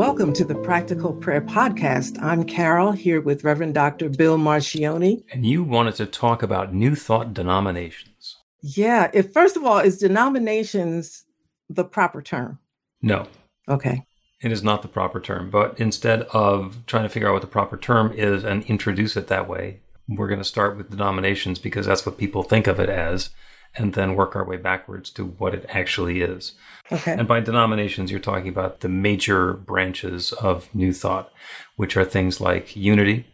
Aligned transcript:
Welcome 0.00 0.32
to 0.32 0.46
the 0.46 0.54
Practical 0.54 1.12
Prayer 1.12 1.42
Podcast. 1.42 2.18
I'm 2.22 2.44
Carol 2.44 2.92
here 2.92 3.20
with 3.20 3.44
Reverend 3.44 3.74
Dr. 3.74 4.08
Bill 4.08 4.38
Marcione. 4.38 5.22
And 5.30 5.44
you 5.44 5.62
wanted 5.62 5.94
to 5.96 6.06
talk 6.06 6.42
about 6.42 6.72
New 6.72 6.94
Thought 6.94 7.34
denominations. 7.34 8.38
Yeah, 8.62 9.10
if 9.12 9.30
first 9.34 9.58
of 9.58 9.64
all, 9.66 9.78
is 9.78 9.98
denominations 9.98 11.26
the 11.68 11.84
proper 11.84 12.22
term? 12.22 12.60
No, 13.02 13.26
Okay. 13.68 14.06
it 14.40 14.50
is 14.50 14.62
not 14.62 14.80
the 14.80 14.88
proper 14.88 15.20
term. 15.20 15.50
But 15.50 15.78
instead 15.78 16.22
of 16.32 16.78
trying 16.86 17.02
to 17.02 17.10
figure 17.10 17.28
out 17.28 17.34
what 17.34 17.42
the 17.42 17.46
proper 17.46 17.76
term 17.76 18.10
is 18.14 18.42
and 18.42 18.64
introduce 18.64 19.18
it 19.18 19.26
that 19.26 19.50
way, 19.50 19.80
we're 20.08 20.28
going 20.28 20.40
to 20.40 20.44
start 20.44 20.78
with 20.78 20.88
denominations 20.88 21.58
because 21.58 21.84
that's 21.84 22.06
what 22.06 22.16
people 22.16 22.42
think 22.42 22.66
of 22.66 22.80
it 22.80 22.88
as, 22.88 23.28
and 23.76 23.94
then 23.94 24.14
work 24.14 24.34
our 24.34 24.44
way 24.44 24.56
backwards 24.56 25.10
to 25.10 25.24
what 25.24 25.54
it 25.54 25.64
actually 25.68 26.22
is. 26.22 26.52
Okay. 26.90 27.12
And 27.12 27.28
by 27.28 27.40
denominations, 27.40 28.10
you're 28.10 28.20
talking 28.20 28.48
about 28.48 28.80
the 28.80 28.88
major 28.88 29.52
branches 29.52 30.32
of 30.32 30.68
New 30.74 30.92
Thought, 30.92 31.32
which 31.76 31.96
are 31.96 32.04
things 32.04 32.40
like 32.40 32.74
unity 32.74 33.26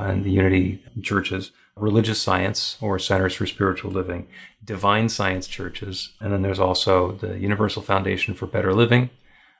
and 0.00 0.24
the 0.24 0.30
unity 0.30 0.82
churches, 1.02 1.52
religious 1.76 2.20
science 2.20 2.76
or 2.80 2.98
centers 2.98 3.34
for 3.34 3.46
spiritual 3.46 3.90
living, 3.90 4.26
divine 4.64 5.08
science 5.08 5.46
churches, 5.46 6.10
and 6.20 6.32
then 6.32 6.42
there's 6.42 6.60
also 6.60 7.12
the 7.12 7.38
Universal 7.38 7.82
Foundation 7.82 8.34
for 8.34 8.46
Better 8.46 8.74
Living, 8.74 9.10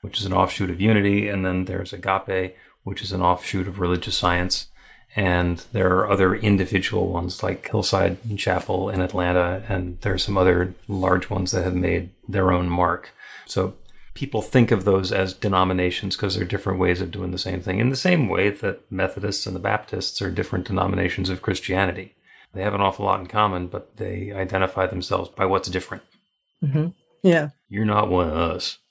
which 0.01 0.19
is 0.19 0.25
an 0.25 0.33
offshoot 0.33 0.69
of 0.69 0.81
unity, 0.81 1.27
and 1.27 1.45
then 1.45 1.65
there's 1.65 1.93
Agape, 1.93 2.55
which 2.83 3.01
is 3.01 3.11
an 3.11 3.21
offshoot 3.21 3.67
of 3.67 3.79
religious 3.79 4.17
science. 4.17 4.67
And 5.15 5.63
there 5.73 5.95
are 5.97 6.09
other 6.09 6.35
individual 6.35 7.07
ones 7.07 7.41
like 7.41 7.67
Hillside 7.69 8.17
Chapel 8.37 8.89
in 8.89 9.01
Atlanta, 9.01 9.63
and 9.67 9.99
there 10.01 10.13
are 10.13 10.19
some 10.19 10.37
other 10.37 10.75
large 10.87 11.29
ones 11.29 11.51
that 11.51 11.63
have 11.63 11.75
made 11.75 12.11
their 12.27 12.51
own 12.51 12.69
mark. 12.69 13.11
So 13.45 13.73
people 14.13 14.41
think 14.41 14.71
of 14.71 14.85
those 14.85 15.11
as 15.11 15.33
denominations 15.33 16.15
because 16.15 16.35
they're 16.35 16.45
different 16.45 16.79
ways 16.79 17.01
of 17.01 17.09
doing 17.09 17.31
the 17.31 17.37
same 17.39 17.61
thing. 17.61 17.79
In 17.79 17.89
the 17.89 17.95
same 17.95 18.29
way 18.29 18.49
that 18.49 18.91
Methodists 18.91 19.47
and 19.47 19.55
the 19.55 19.59
Baptists 19.59 20.21
are 20.21 20.29
different 20.29 20.67
denominations 20.67 21.29
of 21.29 21.41
Christianity. 21.41 22.15
They 22.53 22.61
have 22.61 22.73
an 22.73 22.81
awful 22.81 23.05
lot 23.05 23.19
in 23.19 23.27
common, 23.27 23.67
but 23.67 23.97
they 23.97 24.31
identify 24.31 24.85
themselves 24.85 25.29
by 25.29 25.45
what's 25.45 25.69
different. 25.69 26.03
hmm 26.61 26.87
Yeah. 27.23 27.49
You're 27.67 27.85
not 27.85 28.09
one 28.09 28.29
of 28.29 28.35
us. 28.35 28.77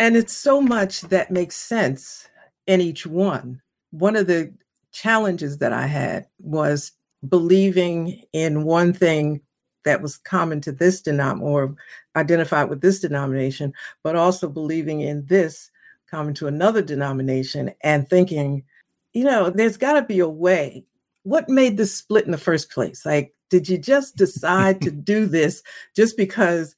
And 0.00 0.16
it's 0.16 0.36
so 0.36 0.60
much 0.60 1.02
that 1.02 1.30
makes 1.30 1.56
sense 1.56 2.28
in 2.66 2.80
each 2.80 3.06
one. 3.06 3.60
One 3.90 4.16
of 4.16 4.26
the 4.26 4.52
challenges 4.92 5.58
that 5.58 5.72
I 5.72 5.86
had 5.86 6.26
was 6.38 6.92
believing 7.28 8.22
in 8.32 8.64
one 8.64 8.92
thing 8.92 9.40
that 9.84 10.00
was 10.00 10.16
common 10.16 10.60
to 10.62 10.72
this 10.72 11.02
denom 11.02 11.40
or 11.40 11.74
identified 12.16 12.68
with 12.70 12.80
this 12.80 13.00
denomination, 13.00 13.72
but 14.02 14.16
also 14.16 14.48
believing 14.48 15.00
in 15.00 15.26
this 15.26 15.70
common 16.10 16.34
to 16.34 16.46
another 16.46 16.82
denomination 16.82 17.72
and 17.82 18.08
thinking, 18.08 18.64
you 19.12 19.24
know, 19.24 19.50
there's 19.50 19.76
got 19.76 19.94
to 19.94 20.02
be 20.02 20.20
a 20.20 20.28
way. 20.28 20.84
What 21.24 21.48
made 21.48 21.76
this 21.76 21.94
split 21.94 22.24
in 22.24 22.32
the 22.32 22.38
first 22.38 22.70
place? 22.70 23.04
Like, 23.04 23.34
did 23.50 23.68
you 23.68 23.78
just 23.78 24.16
decide 24.16 24.80
to 24.82 24.90
do 24.90 25.26
this 25.26 25.62
just 25.94 26.16
because 26.16 26.74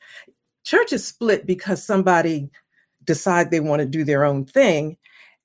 churches 0.64 1.06
split 1.06 1.46
because 1.46 1.82
somebody 1.82 2.50
decide 3.04 3.50
they 3.50 3.60
want 3.60 3.80
to 3.80 3.86
do 3.86 4.04
their 4.04 4.24
own 4.24 4.44
thing 4.44 4.96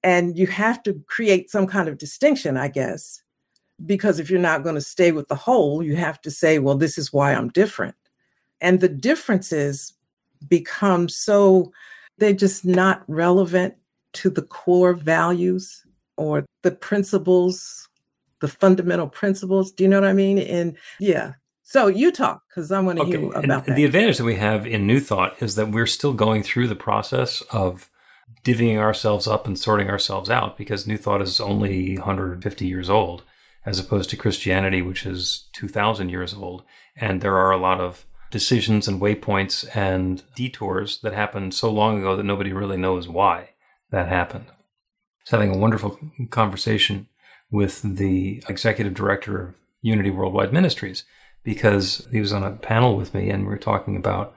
and 0.04 0.38
you 0.38 0.48
have 0.48 0.82
to 0.84 1.02
create 1.08 1.50
some 1.50 1.68
kind 1.68 1.88
of 1.88 1.98
distinction 1.98 2.58
i 2.58 2.68
guess 2.68 3.22
because 3.86 4.20
if 4.20 4.30
you're 4.30 4.40
not 4.40 4.64
going 4.64 4.76
to 4.76 4.82
stay 4.82 5.12
with 5.12 5.28
the 5.28 5.36
whole 5.36 5.84
you 5.84 5.96
have 5.96 6.20
to 6.22 6.32
say 6.32 6.60
well 6.60 6.76
this 6.76 6.98
is 6.98 7.12
why 7.14 7.34
i'm 7.34 7.50
different. 7.50 7.96
And 8.62 8.80
the 8.80 8.90
differences 8.90 9.94
become 10.48 11.10
so 11.10 11.72
they're 12.18 12.34
just 12.34 12.64
not 12.64 13.04
relevant 13.08 13.76
to 14.14 14.30
the 14.30 14.44
core 14.44 14.94
values 14.94 15.84
or 16.18 16.46
the 16.62 16.72
principles 16.72 17.88
the 18.40 18.48
fundamental 18.48 19.08
principles. 19.08 19.72
Do 19.72 19.84
you 19.84 19.90
know 19.90 20.02
what 20.02 20.10
i 20.10 20.14
mean? 20.14 20.40
And 20.40 20.76
yeah. 21.00 21.34
So 21.64 21.88
you 21.88 22.12
talk 22.12 22.42
because 22.50 22.72
i 22.72 22.80
want 22.80 23.00
to 23.00 23.06
hear 23.06 23.20
and 23.20 23.46
about 23.46 23.66
that. 23.66 23.76
the 23.76 23.86
advantage 23.86 24.18
that 24.18 24.26
we 24.26 24.36
have 24.36 24.66
in 24.66 24.88
New 24.88 25.00
Thought 25.00 25.42
is 25.42 25.56
that 25.56 25.70
we're 25.70 25.86
still 25.86 26.14
going 26.14 26.44
through 26.44 26.68
the 26.68 26.76
process 26.76 27.42
of 27.52 27.91
divvying 28.44 28.78
ourselves 28.78 29.28
up 29.28 29.46
and 29.46 29.58
sorting 29.58 29.90
ourselves 29.90 30.30
out 30.30 30.58
because 30.58 30.88
New 30.88 30.98
Thought 30.98 31.22
is 31.22 31.40
only 31.40 31.98
150 31.98 32.66
years 32.66 32.90
old, 32.90 33.24
as 33.66 33.80
opposed 33.80 34.10
to 34.10 34.18
Christianity, 34.18 34.82
which 34.82 35.06
is 35.06 35.48
2,000 35.54 36.10
years 36.10 36.34
old. 36.34 36.64
And 36.96 37.22
there 37.22 37.38
are 37.38 37.52
a 37.52 37.58
lot 37.58 37.80
of 37.80 38.06
decisions 38.32 38.88
and 38.88 39.02
waypoints 39.02 39.68
and 39.76 40.24
detours 40.36 41.00
that 41.02 41.14
happened 41.14 41.54
so 41.54 41.70
long 41.70 42.00
ago 42.00 42.16
that 42.16 42.24
nobody 42.24 42.54
really 42.54 42.78
knows 42.78 43.08
why 43.08 43.50
that 43.92 44.08
happened. 44.08 44.46
I 44.48 45.24
was 45.24 45.30
having 45.32 45.54
a 45.54 45.58
wonderful 45.58 46.00
conversation 46.30 47.08
with 47.52 47.82
the 47.98 48.42
executive 48.48 48.94
director 48.94 49.42
of 49.42 49.56
Unity 49.82 50.10
Worldwide 50.10 50.54
Ministries 50.54 51.04
because 51.44 52.08
he 52.12 52.22
was 52.22 52.32
on 52.32 52.44
a 52.44 52.52
panel 52.52 52.96
with 52.96 53.14
me 53.14 53.30
and 53.30 53.44
we 53.44 53.50
were 53.50 53.58
talking 53.58 53.96
about 53.96 54.34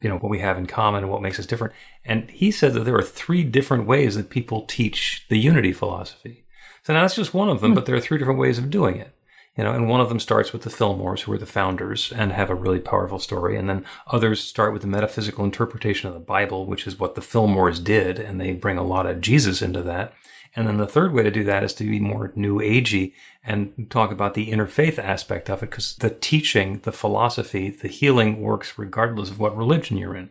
you 0.00 0.08
know 0.08 0.16
what 0.18 0.30
we 0.30 0.38
have 0.38 0.58
in 0.58 0.66
common 0.66 1.02
and 1.02 1.12
what 1.12 1.22
makes 1.22 1.38
us 1.38 1.46
different. 1.46 1.74
And 2.04 2.30
he 2.30 2.50
said 2.50 2.72
that 2.74 2.84
there 2.84 2.96
are 2.96 3.02
three 3.02 3.42
different 3.42 3.86
ways 3.86 4.14
that 4.14 4.30
people 4.30 4.62
teach 4.62 5.26
the 5.28 5.38
unity 5.38 5.72
philosophy. 5.72 6.44
So 6.82 6.92
now 6.92 7.02
that's 7.02 7.16
just 7.16 7.34
one 7.34 7.48
of 7.48 7.60
them 7.60 7.72
hmm. 7.72 7.74
but 7.74 7.86
there 7.86 7.96
are 7.96 8.00
three 8.00 8.18
different 8.18 8.40
ways 8.40 8.58
of 8.58 8.70
doing 8.70 8.96
it. 8.96 9.14
You 9.56 9.64
know 9.64 9.72
and 9.72 9.88
one 9.88 10.00
of 10.00 10.08
them 10.08 10.20
starts 10.20 10.52
with 10.52 10.62
the 10.62 10.70
fillmores 10.70 11.22
who 11.22 11.32
are 11.32 11.38
the 11.38 11.46
founders 11.46 12.12
and 12.12 12.32
have 12.32 12.50
a 12.50 12.54
really 12.54 12.80
powerful 12.80 13.18
story. 13.18 13.56
And 13.56 13.68
then 13.68 13.84
others 14.06 14.40
start 14.40 14.72
with 14.72 14.82
the 14.82 14.88
metaphysical 14.88 15.44
interpretation 15.44 16.08
of 16.08 16.14
the 16.14 16.20
bible 16.20 16.66
which 16.66 16.86
is 16.86 16.98
what 16.98 17.14
the 17.14 17.20
fillmores 17.20 17.82
did 17.82 18.18
and 18.18 18.40
they 18.40 18.52
bring 18.52 18.78
a 18.78 18.84
lot 18.84 19.06
of 19.06 19.20
jesus 19.20 19.60
into 19.60 19.82
that 19.82 20.12
and 20.58 20.66
then 20.66 20.76
the 20.76 20.88
third 20.88 21.12
way 21.12 21.22
to 21.22 21.30
do 21.30 21.44
that 21.44 21.62
is 21.62 21.72
to 21.74 21.84
be 21.84 22.00
more 22.00 22.32
new 22.34 22.58
agey 22.58 23.12
and 23.44 23.86
talk 23.90 24.10
about 24.10 24.34
the 24.34 24.50
interfaith 24.50 24.98
aspect 24.98 25.48
of 25.48 25.62
it 25.62 25.70
because 25.70 25.94
the 25.94 26.10
teaching, 26.10 26.80
the 26.80 26.90
philosophy, 26.90 27.70
the 27.70 27.86
healing 27.86 28.40
works 28.40 28.76
regardless 28.76 29.30
of 29.30 29.38
what 29.38 29.56
religion 29.56 29.96
you're 29.96 30.16
in. 30.16 30.30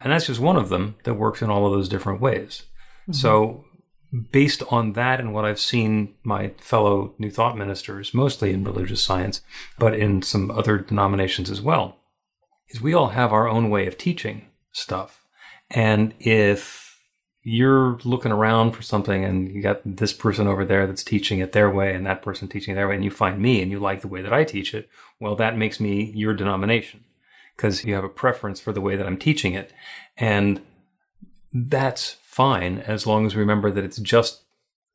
And 0.00 0.12
that's 0.12 0.26
just 0.26 0.40
one 0.40 0.56
of 0.56 0.68
them 0.68 0.96
that 1.04 1.14
works 1.14 1.42
in 1.42 1.48
all 1.48 1.64
of 1.64 1.72
those 1.72 1.88
different 1.88 2.20
ways. 2.20 2.64
Mm-hmm. 3.02 3.12
So, 3.12 3.64
based 4.32 4.64
on 4.68 4.94
that 4.94 5.20
and 5.20 5.32
what 5.32 5.44
I've 5.44 5.60
seen 5.60 6.16
my 6.24 6.48
fellow 6.58 7.14
New 7.18 7.30
Thought 7.30 7.56
ministers, 7.56 8.12
mostly 8.12 8.52
in 8.52 8.64
religious 8.64 9.00
science, 9.00 9.42
but 9.78 9.94
in 9.94 10.22
some 10.22 10.50
other 10.50 10.78
denominations 10.78 11.52
as 11.52 11.60
well, 11.60 11.98
is 12.70 12.82
we 12.82 12.94
all 12.94 13.10
have 13.10 13.32
our 13.32 13.48
own 13.48 13.70
way 13.70 13.86
of 13.86 13.96
teaching 13.96 14.48
stuff. 14.72 15.24
And 15.70 16.14
if 16.18 16.91
you're 17.44 17.98
looking 18.04 18.30
around 18.30 18.72
for 18.72 18.82
something 18.82 19.24
and 19.24 19.52
you 19.52 19.62
got 19.62 19.80
this 19.84 20.12
person 20.12 20.46
over 20.46 20.64
there 20.64 20.86
that's 20.86 21.02
teaching 21.02 21.40
it 21.40 21.52
their 21.52 21.68
way 21.68 21.92
and 21.92 22.06
that 22.06 22.22
person 22.22 22.46
teaching 22.46 22.72
it 22.72 22.76
their 22.76 22.88
way 22.88 22.94
and 22.94 23.04
you 23.04 23.10
find 23.10 23.40
me 23.40 23.60
and 23.60 23.70
you 23.70 23.80
like 23.80 24.00
the 24.00 24.08
way 24.08 24.22
that 24.22 24.32
I 24.32 24.44
teach 24.44 24.72
it, 24.74 24.88
well, 25.18 25.34
that 25.36 25.56
makes 25.56 25.80
me 25.80 26.12
your 26.14 26.34
denomination 26.34 27.04
because 27.56 27.84
you 27.84 27.94
have 27.94 28.04
a 28.04 28.08
preference 28.08 28.60
for 28.60 28.72
the 28.72 28.80
way 28.80 28.94
that 28.96 29.06
I'm 29.06 29.18
teaching 29.18 29.54
it. 29.54 29.72
And 30.16 30.60
that's 31.52 32.16
fine 32.22 32.78
as 32.78 33.06
long 33.06 33.26
as 33.26 33.34
we 33.34 33.40
remember 33.40 33.70
that 33.72 33.84
it's 33.84 33.98
just 33.98 34.42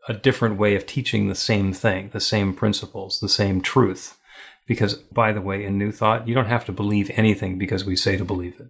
a 0.07 0.13
different 0.13 0.57
way 0.57 0.75
of 0.75 0.85
teaching 0.85 1.27
the 1.27 1.35
same 1.35 1.73
thing, 1.73 2.09
the 2.13 2.21
same 2.21 2.53
principles, 2.53 3.19
the 3.19 3.29
same 3.29 3.61
truth. 3.61 4.17
Because, 4.65 4.95
by 4.95 5.33
the 5.33 5.41
way, 5.41 5.63
in 5.63 5.77
New 5.77 5.91
Thought, 5.91 6.27
you 6.27 6.33
don't 6.33 6.47
have 6.47 6.65
to 6.65 6.71
believe 6.71 7.11
anything 7.15 7.57
because 7.57 7.85
we 7.85 7.95
say 7.95 8.17
to 8.17 8.25
believe 8.25 8.59
it. 8.59 8.67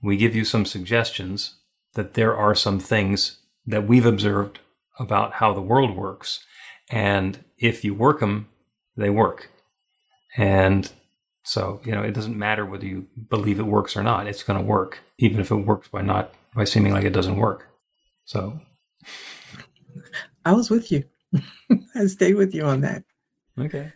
We 0.00 0.16
give 0.16 0.34
you 0.34 0.44
some 0.44 0.64
suggestions 0.64 1.54
that 1.94 2.14
there 2.14 2.36
are 2.36 2.54
some 2.54 2.78
things 2.78 3.38
that 3.66 3.86
we've 3.86 4.06
observed 4.06 4.60
about 4.98 5.34
how 5.34 5.52
the 5.52 5.60
world 5.60 5.96
works. 5.96 6.44
And 6.90 7.44
if 7.58 7.84
you 7.84 7.94
work 7.94 8.20
them, 8.20 8.48
they 8.96 9.10
work. 9.10 9.50
And 10.36 10.90
so, 11.44 11.80
you 11.84 11.92
know, 11.92 12.02
it 12.02 12.12
doesn't 12.12 12.36
matter 12.36 12.64
whether 12.64 12.86
you 12.86 13.06
believe 13.28 13.58
it 13.58 13.66
works 13.66 13.96
or 13.96 14.02
not. 14.02 14.26
It's 14.26 14.42
going 14.42 14.58
to 14.58 14.64
work, 14.64 15.00
even 15.18 15.40
if 15.40 15.50
it 15.50 15.56
works 15.56 15.88
by 15.88 16.02
not, 16.02 16.34
by 16.54 16.64
seeming 16.64 16.92
like 16.92 17.04
it 17.04 17.12
doesn't 17.12 17.36
work. 17.36 17.68
So 18.24 18.60
I 20.44 20.52
was 20.52 20.70
with 20.70 20.92
you. 20.92 21.04
I 21.94 22.06
stayed 22.06 22.34
with 22.34 22.54
you 22.54 22.64
on 22.64 22.80
that. 22.82 23.04
Okay. 23.58 23.92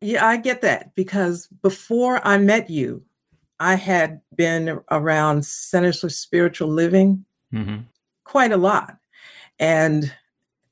Yeah, 0.00 0.26
I 0.26 0.36
get 0.36 0.62
that 0.62 0.94
because 0.94 1.46
before 1.62 2.20
I 2.26 2.38
met 2.38 2.68
you, 2.68 3.02
I 3.60 3.76
had 3.76 4.20
been 4.34 4.80
around 4.90 5.46
Centers 5.46 6.00
for 6.00 6.08
Spiritual 6.08 6.68
Living 6.68 7.24
mm-hmm. 7.52 7.82
quite 8.24 8.52
a 8.52 8.56
lot 8.56 8.96
and 9.58 10.12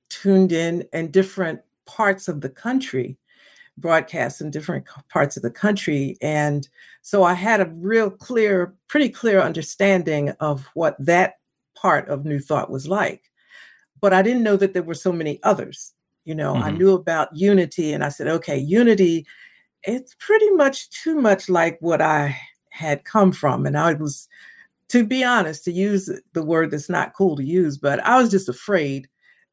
tuned 0.09 0.53
in 0.53 0.85
in 0.93 1.11
different 1.11 1.61
parts 1.87 2.29
of 2.29 2.41
the 2.41 2.49
country, 2.49 3.19
broadcasts 3.79 4.41
in 4.41 4.51
different 4.51 4.85
parts 5.09 5.37
of 5.37 5.43
the 5.43 5.51
country. 5.51 6.17
And 6.21 6.69
so 7.03 7.25
I 7.25 7.35
had 7.35 7.61
a 7.61 7.71
real 7.75 8.11
clear, 8.11 8.75
pretty 8.89 9.09
clear 9.09 9.41
understanding 9.41 10.31
of 10.41 10.67
what 10.75 10.97
that 10.99 11.35
part 11.75 12.09
of 12.09 12.25
New 12.25 12.41
Thought 12.41 12.71
was 12.71 12.87
like. 12.87 13.31
But 14.01 14.13
I 14.13 14.23
didn't 14.23 14.43
know 14.43 14.57
that 14.57 14.73
there 14.73 14.83
were 14.83 14.95
so 14.95 15.13
many 15.13 15.41
others. 15.43 15.93
You 16.25 16.35
know, 16.35 16.55
mm-hmm. 16.55 16.65
I 16.65 16.71
knew 16.71 16.93
about 16.95 17.35
unity 17.35 17.93
and 17.93 18.05
I 18.05 18.09
said, 18.09 18.29
okay, 18.29 18.57
unity, 18.57 19.27
it's 19.83 20.15
pretty 20.19 20.51
much 20.51 20.91
too 20.91 21.15
much 21.15 21.49
like 21.49 21.79
what 21.81 22.03
I 22.03 22.37
had 22.71 23.05
come 23.05 23.33
from. 23.33 23.67
And 23.67 23.77
I 23.77 23.95
was, 23.95 24.29
to 24.91 25.07
be 25.07 25.25
honest, 25.25 25.65
to 25.65 25.73
use 25.73 26.11
the 26.33 26.45
word 26.45 26.71
that's 26.71 26.89
not 26.89 27.15
cool 27.15 27.37
to 27.37 27.45
use, 27.45 27.79
but 27.79 28.05
I 28.05 28.21
was 28.21 28.31
just 28.31 28.49
afraid 28.49 29.09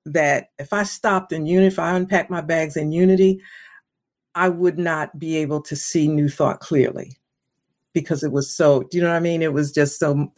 that 0.06 0.50
if 0.58 0.74
I 0.74 0.84
stopped 0.84 1.32
in 1.32 1.46
unity, 1.46 1.68
if 1.68 1.80
I 1.80 1.96
unpacked 1.96 2.30
my 2.32 2.42
bags 2.42 2.76
in 2.76 2.92
unity, 2.92 3.40
I 4.36 4.50
would 4.50 4.80
not 4.80 5.18
be 5.20 5.38
able 5.38 5.62
to 5.62 5.76
see 5.76 6.08
new 6.08 6.28
thought 6.28 6.60
clearly 6.60 7.18
because 7.94 8.24
it 8.24 8.32
was 8.32 8.54
so, 8.54 8.84
do 8.84 8.98
you 8.98 9.04
know 9.04 9.10
what 9.10 9.16
I 9.16 9.22
mean? 9.22 9.42
It 9.42 9.54
was 9.54 9.72
just 9.72 10.00
so, 10.00 10.32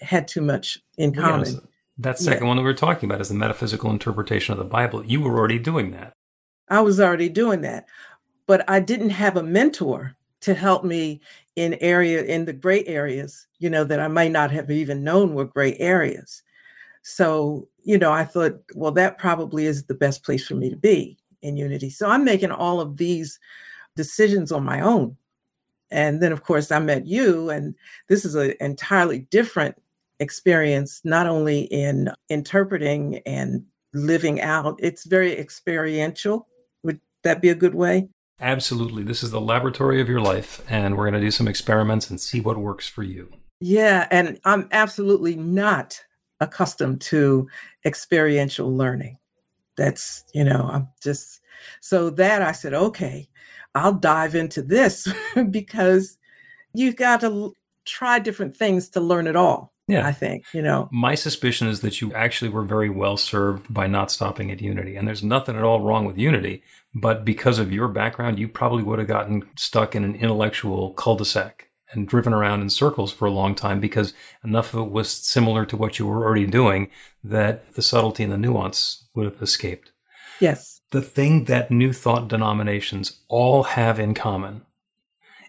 had 0.00 0.28
too 0.28 0.42
much 0.42 0.78
in 0.96 1.14
common. 1.14 1.52
Yes. 1.52 1.60
That 1.98 2.18
second 2.18 2.44
yeah. 2.44 2.48
one 2.48 2.56
that 2.56 2.62
we 2.62 2.70
are 2.70 2.74
talking 2.74 3.10
about 3.10 3.20
is 3.20 3.28
the 3.28 3.34
metaphysical 3.34 3.90
interpretation 3.90 4.52
of 4.52 4.58
the 4.58 4.64
Bible. 4.64 5.04
You 5.04 5.20
were 5.20 5.36
already 5.36 5.58
doing 5.58 5.90
that. 5.90 6.12
I 6.68 6.80
was 6.80 7.00
already 7.00 7.28
doing 7.28 7.62
that, 7.62 7.86
but 8.46 8.68
I 8.68 8.80
didn't 8.80 9.10
have 9.10 9.36
a 9.36 9.42
mentor 9.42 10.14
to 10.40 10.54
help 10.54 10.84
me 10.84 11.20
in 11.58 11.74
area 11.80 12.22
in 12.22 12.44
the 12.44 12.52
gray 12.52 12.84
areas, 12.86 13.48
you 13.58 13.68
know, 13.68 13.82
that 13.82 13.98
I 13.98 14.06
might 14.06 14.30
not 14.30 14.52
have 14.52 14.70
even 14.70 15.02
known 15.02 15.34
were 15.34 15.44
gray 15.44 15.76
areas. 15.78 16.44
So, 17.02 17.66
you 17.82 17.98
know, 17.98 18.12
I 18.12 18.24
thought, 18.24 18.60
well, 18.76 18.92
that 18.92 19.18
probably 19.18 19.66
is 19.66 19.82
the 19.82 19.94
best 19.94 20.22
place 20.22 20.46
for 20.46 20.54
me 20.54 20.70
to 20.70 20.76
be 20.76 21.18
in 21.42 21.56
unity. 21.56 21.90
So 21.90 22.08
I'm 22.08 22.24
making 22.24 22.52
all 22.52 22.80
of 22.80 22.96
these 22.96 23.40
decisions 23.96 24.52
on 24.52 24.62
my 24.62 24.80
own. 24.80 25.16
And 25.90 26.22
then, 26.22 26.30
of 26.30 26.44
course, 26.44 26.70
I 26.70 26.78
met 26.78 27.06
you, 27.06 27.50
and 27.50 27.74
this 28.08 28.24
is 28.24 28.36
an 28.36 28.54
entirely 28.60 29.20
different 29.30 29.74
experience, 30.20 31.00
not 31.02 31.26
only 31.26 31.62
in 31.62 32.10
interpreting 32.28 33.20
and 33.26 33.64
living 33.94 34.40
out, 34.40 34.78
it's 34.80 35.04
very 35.04 35.36
experiential. 35.36 36.46
Would 36.84 37.00
that 37.24 37.42
be 37.42 37.48
a 37.48 37.54
good 37.54 37.74
way? 37.74 38.08
Absolutely. 38.40 39.02
This 39.02 39.22
is 39.22 39.30
the 39.30 39.40
laboratory 39.40 40.00
of 40.00 40.08
your 40.08 40.20
life, 40.20 40.62
and 40.68 40.96
we're 40.96 41.04
going 41.04 41.20
to 41.20 41.26
do 41.26 41.30
some 41.30 41.48
experiments 41.48 42.08
and 42.08 42.20
see 42.20 42.40
what 42.40 42.56
works 42.56 42.86
for 42.88 43.02
you. 43.02 43.32
Yeah. 43.60 44.06
And 44.10 44.38
I'm 44.44 44.68
absolutely 44.70 45.34
not 45.34 46.00
accustomed 46.40 47.00
to 47.00 47.48
experiential 47.84 48.74
learning. 48.74 49.18
That's, 49.76 50.24
you 50.32 50.44
know, 50.44 50.68
I'm 50.72 50.88
just 51.02 51.40
so 51.80 52.10
that 52.10 52.42
I 52.42 52.52
said, 52.52 52.74
okay, 52.74 53.28
I'll 53.74 53.92
dive 53.92 54.34
into 54.34 54.62
this 54.62 55.08
because 55.50 56.18
you've 56.74 56.96
got 56.96 57.20
to 57.22 57.54
try 57.84 58.18
different 58.18 58.56
things 58.56 58.88
to 58.90 59.00
learn 59.00 59.26
it 59.26 59.36
all. 59.36 59.72
Yeah. 59.88 60.06
I 60.06 60.12
think, 60.12 60.44
you 60.52 60.60
know. 60.60 60.90
My 60.92 61.14
suspicion 61.14 61.66
is 61.66 61.80
that 61.80 62.02
you 62.02 62.12
actually 62.12 62.50
were 62.50 62.62
very 62.62 62.90
well 62.90 63.16
served 63.16 63.72
by 63.72 63.86
not 63.86 64.10
stopping 64.10 64.50
at 64.50 64.60
Unity. 64.60 64.96
And 64.96 65.08
there's 65.08 65.22
nothing 65.22 65.56
at 65.56 65.64
all 65.64 65.80
wrong 65.80 66.04
with 66.04 66.18
Unity, 66.18 66.62
but 66.94 67.24
because 67.24 67.58
of 67.58 67.72
your 67.72 67.88
background, 67.88 68.38
you 68.38 68.48
probably 68.48 68.82
would 68.82 68.98
have 68.98 69.08
gotten 69.08 69.48
stuck 69.56 69.94
in 69.94 70.04
an 70.04 70.14
intellectual 70.14 70.92
cul-de-sac 70.94 71.68
and 71.90 72.08
driven 72.08 72.32
around 72.32 72.60
in 72.60 72.70
circles 72.70 73.12
for 73.12 73.26
a 73.26 73.30
long 73.30 73.54
time 73.54 73.80
because 73.80 74.12
enough 74.44 74.74
of 74.74 74.86
it 74.86 74.90
was 74.90 75.10
similar 75.10 75.64
to 75.66 75.76
what 75.76 75.98
you 75.98 76.06
were 76.06 76.24
already 76.24 76.46
doing 76.46 76.90
that 77.24 77.74
the 77.74 77.82
subtlety 77.82 78.24
and 78.24 78.32
the 78.32 78.38
nuance 78.38 79.08
would 79.14 79.24
have 79.24 79.40
escaped. 79.40 79.92
Yes. 80.40 80.80
The 80.90 81.02
thing 81.02 81.44
that 81.44 81.70
new 81.70 81.92
thought 81.92 82.28
denominations 82.28 83.20
all 83.28 83.64
have 83.64 83.98
in 83.98 84.14
common 84.14 84.62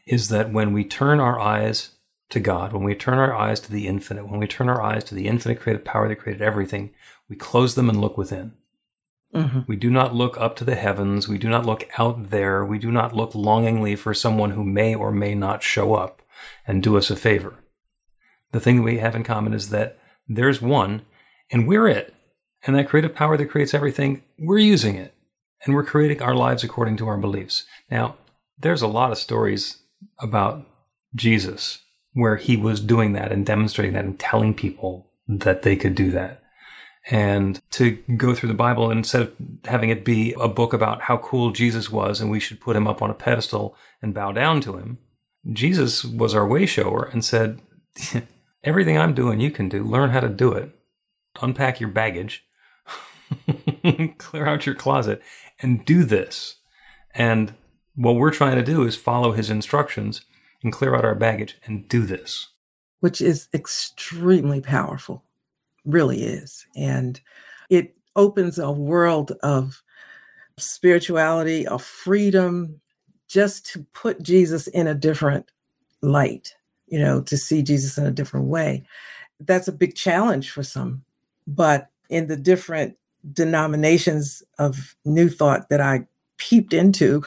is 0.06 0.30
that 0.30 0.52
when 0.52 0.74
we 0.74 0.84
turn 0.84 1.20
our 1.20 1.40
eyes 1.40 1.92
to 2.30 2.40
God, 2.40 2.74
when 2.74 2.84
we 2.84 2.96
turn 2.96 3.18
our 3.18 3.34
eyes 3.34 3.60
to 3.62 3.72
the 3.72 3.88
infinite, 3.88 4.28
when 4.28 4.40
we 4.40 4.48
turn 4.48 4.70
our 4.70 4.82
eyes 4.82 5.04
to 5.06 5.16
the 5.16 5.28
infinite 5.28 5.60
creative 5.60 5.86
power 5.86 6.08
that 6.08 6.18
created 6.18 6.42
everything, 6.42 6.92
we 7.28 7.36
close 7.36 7.76
them 7.76 7.90
and 7.90 8.02
look 8.02 8.18
within. 8.18 8.54
Mm-hmm. 9.34 9.62
We 9.68 9.76
do 9.76 9.90
not 9.90 10.16
look 10.16 10.38
up 10.38 10.56
to 10.58 10.64
the 10.64 10.76
heavens. 10.76 11.28
We 11.28 11.38
do 11.38 11.50
not 11.50 11.66
look 11.66 11.88
out 11.98 12.30
there. 12.30 12.66
We 12.66 12.80
do 12.80 12.92
not 12.92 13.16
look 13.16 13.36
longingly 13.36 13.96
for 13.96 14.14
someone 14.14 14.52
who 14.52 14.64
may 14.64 14.96
or 14.96 15.12
may 15.12 15.36
not 15.36 15.64
show 15.64 15.94
up 15.94 16.22
and 16.66 16.82
do 16.82 16.98
us 16.98 17.10
a 17.10 17.16
favor. 17.16 17.56
The 18.52 18.60
thing 18.60 18.78
that 18.78 18.84
we 18.84 18.98
have 18.98 19.16
in 19.16 19.24
common 19.24 19.54
is 19.54 19.70
that 19.70 20.00
there's 20.28 20.62
one 20.62 21.04
and 21.52 21.68
we're 21.68 21.88
it. 21.88 22.14
And 22.66 22.76
that 22.76 22.90
creative 22.90 23.16
power 23.16 23.38
that 23.38 23.50
creates 23.50 23.74
everything, 23.74 24.24
we're 24.38 24.58
using 24.58 24.96
it. 24.96 25.14
And 25.64 25.76
we're 25.76 25.84
creating 25.84 26.22
our 26.22 26.36
lives 26.36 26.64
according 26.64 26.98
to 26.98 27.08
our 27.08 27.18
beliefs. 27.18 27.66
Now, 27.92 28.18
there's 28.58 28.82
a 28.82 28.88
lot 28.88 29.12
of 29.12 29.18
stories 29.18 29.78
about 30.20 30.66
Jesus 31.16 31.80
where 32.14 32.38
he 32.38 32.58
was 32.58 32.82
doing 32.82 33.14
that 33.14 33.32
and 33.32 33.46
demonstrating 33.46 33.94
that 33.94 34.06
and 34.06 34.20
telling 34.20 34.54
people 34.54 35.12
that 35.28 35.62
they 35.62 35.76
could 35.76 35.96
do 35.96 36.12
that. 36.12 36.39
And 37.12 37.60
to 37.72 37.98
go 38.18 38.36
through 38.36 38.50
the 38.50 38.56
Bible 38.56 38.92
instead 38.92 39.24
of 39.24 39.34
having 39.66 39.90
it 39.90 40.06
be 40.06 40.34
a 40.40 40.48
book 40.48 40.74
about 40.74 41.02
how 41.02 41.18
cool 41.18 41.52
Jesus 41.52 41.90
was 41.90 42.22
and 42.22 42.30
we 42.30 42.40
should 42.40 42.62
put 42.62 42.76
him 42.76 42.88
up 42.88 43.02
on 43.02 43.10
a 43.10 43.16
pedestal 43.16 43.76
and 44.02 44.14
bow 44.14 44.32
down 44.32 44.62
to 44.62 44.78
him, 44.78 45.00
Jesus 45.52 46.06
was 46.06 46.36
our 46.36 46.48
way 46.48 46.68
shower 46.68 47.10
and 47.12 47.26
said, 47.26 47.62
Everything 48.64 48.98
I'm 48.98 49.14
doing, 49.14 49.40
you 49.40 49.50
can 49.50 49.70
do. 49.70 49.84
Learn 49.84 50.12
how 50.12 50.20
to 50.20 50.30
do 50.30 50.52
it. 50.52 50.70
Unpack 51.42 51.80
your 51.80 51.90
baggage, 51.90 52.46
clear 54.18 54.46
out 54.46 54.66
your 54.66 54.76
closet, 54.76 55.22
and 55.62 55.86
do 55.86 56.04
this. 56.04 56.58
And 57.14 57.54
what 57.96 58.16
we're 58.16 58.32
trying 58.32 58.56
to 58.56 58.64
do 58.64 58.84
is 58.86 58.96
follow 58.96 59.32
his 59.32 59.50
instructions 59.50 60.26
and 60.64 60.74
clear 60.74 60.96
out 60.96 61.06
our 61.06 61.16
baggage 61.16 61.58
and 61.66 61.88
do 61.88 62.06
this. 62.06 62.50
Which 63.00 63.22
is 63.22 63.48
extremely 63.54 64.60
powerful, 64.60 65.24
really 65.92 66.24
is. 66.24 66.66
And 66.76 67.20
it 67.70 67.96
opens 68.16 68.60
a 68.60 68.72
world 68.72 69.34
of 69.44 69.82
spirituality, 70.58 71.66
of 71.68 71.84
freedom, 71.84 72.80
just 73.28 73.66
to 73.68 73.86
put 73.94 74.22
Jesus 74.22 74.68
in 74.68 74.88
a 74.88 74.96
different 74.96 75.52
light, 76.02 76.56
you 76.88 77.00
know, 77.00 77.22
to 77.22 77.38
see 77.38 77.62
Jesus 77.62 77.98
in 77.98 78.06
a 78.06 78.12
different 78.12 78.48
way. 78.48 78.84
That's 79.40 79.68
a 79.68 79.74
big 79.74 79.96
challenge 79.96 80.52
for 80.52 80.64
some. 80.64 81.04
But 81.48 81.90
in 82.10 82.28
the 82.28 82.38
different 82.38 82.98
denominations 83.34 84.44
of 84.58 84.96
New 85.06 85.30
Thought 85.30 85.70
that 85.70 85.82
I 85.82 86.08
peeped 86.38 86.74
into, 86.74 87.24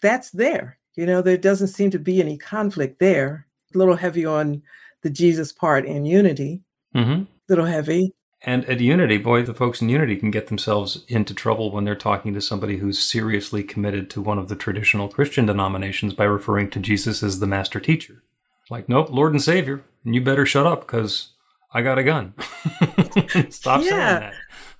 that's 0.00 0.30
there. 0.30 0.78
You 0.94 1.06
know, 1.06 1.22
there 1.22 1.36
doesn't 1.36 1.68
seem 1.68 1.90
to 1.92 1.98
be 1.98 2.20
any 2.20 2.36
conflict 2.36 2.98
there. 2.98 3.46
A 3.74 3.78
little 3.78 3.96
heavy 3.96 4.26
on 4.26 4.62
the 5.02 5.10
Jesus 5.10 5.52
part 5.52 5.86
in 5.86 6.04
unity. 6.04 6.62
Mm-hmm. 6.94 7.24
Little 7.48 7.66
heavy. 7.66 8.12
And 8.44 8.64
at 8.64 8.80
Unity, 8.80 9.18
boy, 9.18 9.42
the 9.42 9.54
folks 9.54 9.80
in 9.80 9.88
Unity 9.88 10.16
can 10.16 10.32
get 10.32 10.48
themselves 10.48 11.04
into 11.06 11.32
trouble 11.32 11.70
when 11.70 11.84
they're 11.84 11.94
talking 11.94 12.34
to 12.34 12.40
somebody 12.40 12.78
who's 12.78 12.98
seriously 12.98 13.62
committed 13.62 14.10
to 14.10 14.20
one 14.20 14.38
of 14.38 14.48
the 14.48 14.56
traditional 14.56 15.08
Christian 15.08 15.46
denominations 15.46 16.12
by 16.12 16.24
referring 16.24 16.68
to 16.70 16.80
Jesus 16.80 17.22
as 17.22 17.38
the 17.38 17.46
master 17.46 17.78
teacher. 17.78 18.22
Like, 18.68 18.88
nope, 18.88 19.10
Lord 19.10 19.32
and 19.32 19.42
Savior, 19.42 19.84
and 20.04 20.14
you 20.14 20.20
better 20.22 20.44
shut 20.44 20.66
up 20.66 20.80
because 20.80 21.28
I 21.72 21.82
got 21.82 21.98
a 21.98 22.02
gun. 22.02 22.34
Stop 23.50 23.82
saying 23.82 23.96
that. 23.96 24.34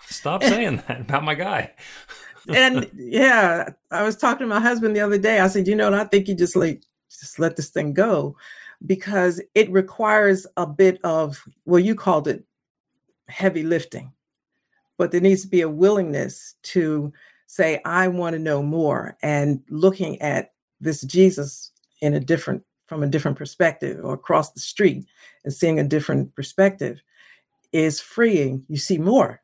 Stop 0.07 0.43
saying 0.43 0.83
that 0.89 1.03
about 1.03 1.23
my 1.23 1.35
guy 1.35 1.73
and 2.49 2.91
yeah, 2.95 3.71
I 3.91 4.03
was 4.03 4.17
talking 4.17 4.47
to 4.47 4.55
my 4.55 4.61
husband 4.61 4.97
the 4.97 5.01
other 5.01 5.19
day. 5.19 5.41
I 5.41 5.49
said, 5.49 5.69
you 5.69 5.77
know, 5.77 5.93
I 5.93 6.05
think 6.05 6.29
you 6.29 6.35
just 6.35 6.57
like 6.57 6.83
just 7.11 7.39
let 7.39 7.57
this 7.57 7.71
thing 7.71 7.93
go 7.93 8.37
because 8.87 9.41
it 9.55 9.71
requires 9.71 10.47
a 10.57 10.67
bit 10.67 11.01
of 11.05 11.43
well, 11.65 11.81
you 11.81 11.95
called 11.95 12.29
it 12.29 12.45
heavy 13.29 13.63
lifting, 13.63 14.13
but 14.99 15.11
there 15.11 15.21
needs 15.21 15.43
to 15.43 15.49
be 15.49 15.61
a 15.61 15.69
willingness 15.69 16.55
to 16.63 17.13
say, 17.47 17.81
I 17.85 18.09
want 18.09 18.35
to 18.35 18.39
know 18.39 18.63
more 18.63 19.17
and 19.23 19.63
looking 19.69 20.21
at 20.23 20.53
this 20.81 21.03
Jesus 21.03 21.71
in 22.01 22.15
a 22.15 22.21
different 22.21 22.63
from 22.87 23.03
a 23.03 23.07
different 23.07 23.39
perspective 23.39 24.05
or 24.05 24.15
across 24.15 24.53
the 24.53 24.61
street 24.61 25.07
and 25.45 25.53
seeing 25.53 25.79
a 25.79 25.85
different 25.85 26.35
perspective 26.35 27.01
is 27.73 28.01
freeing. 28.01 28.65
You 28.69 28.77
see 28.77 28.99
more. 28.99 29.41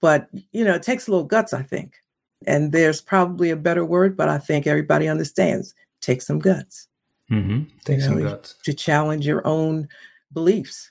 But 0.00 0.28
you 0.52 0.64
know, 0.64 0.74
it 0.74 0.82
takes 0.82 1.06
a 1.06 1.10
little 1.10 1.26
guts, 1.26 1.52
I 1.52 1.62
think. 1.62 2.02
And 2.46 2.72
there's 2.72 3.00
probably 3.00 3.50
a 3.50 3.56
better 3.56 3.84
word, 3.84 4.16
but 4.16 4.28
I 4.28 4.38
think 4.38 4.66
everybody 4.66 5.06
understands. 5.06 5.74
Take 6.00 6.22
some 6.22 6.40
guts. 6.40 6.88
Mm-hmm. 7.32 7.92
You 7.92 8.24
know, 8.24 8.40
to 8.64 8.74
challenge 8.74 9.26
your 9.26 9.46
own 9.46 9.88
beliefs. 10.32 10.90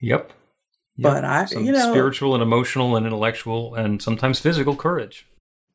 Yep. 0.00 0.32
yep. 0.96 1.12
But 1.12 1.24
I, 1.24 1.44
some 1.44 1.64
you 1.64 1.72
know, 1.72 1.90
spiritual 1.90 2.34
and 2.34 2.42
emotional 2.42 2.96
and 2.96 3.06
intellectual 3.06 3.76
and 3.76 4.02
sometimes 4.02 4.40
physical 4.40 4.74
courage. 4.74 5.26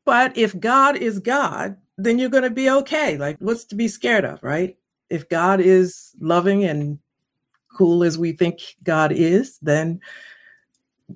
But 0.03 0.37
if 0.37 0.59
God 0.59 0.97
is 0.97 1.19
God, 1.19 1.77
then 1.97 2.19
you're 2.19 2.29
going 2.29 2.43
to 2.43 2.49
be 2.49 2.69
okay. 2.69 3.17
Like, 3.17 3.37
what's 3.39 3.63
to 3.65 3.75
be 3.75 3.87
scared 3.87 4.25
of, 4.25 4.43
right? 4.43 4.77
If 5.09 5.29
God 5.29 5.61
is 5.61 6.13
loving 6.19 6.65
and 6.65 6.99
cool 7.77 8.03
as 8.03 8.17
we 8.17 8.33
think 8.33 8.59
God 8.83 9.11
is, 9.13 9.57
then 9.61 10.01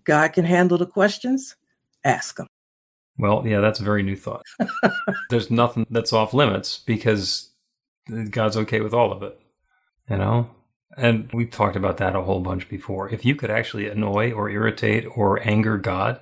God 0.06 0.34
can 0.34 0.46
handle 0.46 0.78
the 0.78 0.86
questions. 0.86 1.56
Ask 2.06 2.40
Him. 2.40 2.48
Well, 3.18 3.46
yeah, 3.46 3.60
that's 3.60 3.80
a 3.80 3.84
very 3.84 4.01
new 4.01 4.16
thought. 4.16 4.44
There's 5.30 5.51
nothing 5.51 5.86
that's 5.90 6.13
off 6.13 6.34
limits 6.34 6.80
because 6.80 7.50
God's 8.29 8.58
okay 8.58 8.81
with 8.81 8.93
all 8.93 9.12
of 9.12 9.24
it, 9.24 9.39
you 10.10 10.17
know? 10.17 10.50
And 10.98 11.29
we've 11.34 11.51
talked 11.51 11.75
about 11.75 11.98
that 11.98 12.15
a 12.15 12.22
whole 12.22 12.41
bunch 12.41 12.67
before. 12.67 13.10
If 13.10 13.24
you 13.24 13.36
could 13.36 13.50
actually 13.50 13.88
annoy 13.88 14.31
or 14.31 14.50
irritate 14.50 15.05
or 15.15 15.46
anger 15.48 15.77
God, 15.77 16.20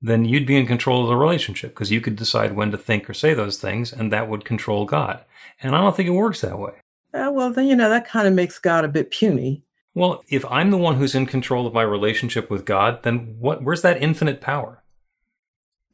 then 0.00 0.24
you'd 0.24 0.46
be 0.46 0.56
in 0.56 0.66
control 0.66 1.02
of 1.02 1.08
the 1.08 1.16
relationship 1.16 1.70
because 1.70 1.90
you 1.90 2.00
could 2.00 2.14
decide 2.14 2.54
when 2.54 2.70
to 2.70 2.78
think 2.78 3.08
or 3.08 3.14
say 3.14 3.34
those 3.34 3.56
things, 3.56 3.92
and 3.92 4.12
that 4.12 4.28
would 4.28 4.44
control 4.44 4.84
God. 4.84 5.24
And 5.62 5.74
I 5.74 5.80
don't 5.80 5.96
think 5.96 6.08
it 6.08 6.12
works 6.12 6.42
that 6.42 6.58
way. 6.58 6.74
Uh, 7.12 7.30
well, 7.32 7.50
then, 7.50 7.66
you 7.66 7.74
know, 7.74 7.88
that 7.88 8.06
kind 8.06 8.28
of 8.28 8.34
makes 8.34 8.58
God 8.58 8.84
a 8.84 8.88
bit 8.88 9.10
puny. 9.10 9.64
Well, 9.94 10.22
if 10.28 10.44
I'm 10.50 10.70
the 10.70 10.78
one 10.78 10.96
who's 10.96 11.14
in 11.14 11.26
control 11.26 11.66
of 11.66 11.72
my 11.72 11.82
relationship 11.82 12.50
with 12.50 12.64
God, 12.64 13.02
then 13.04 13.36
what? 13.38 13.62
Where's 13.62 13.82
that 13.82 14.02
infinite 14.02 14.40
power? 14.40 14.82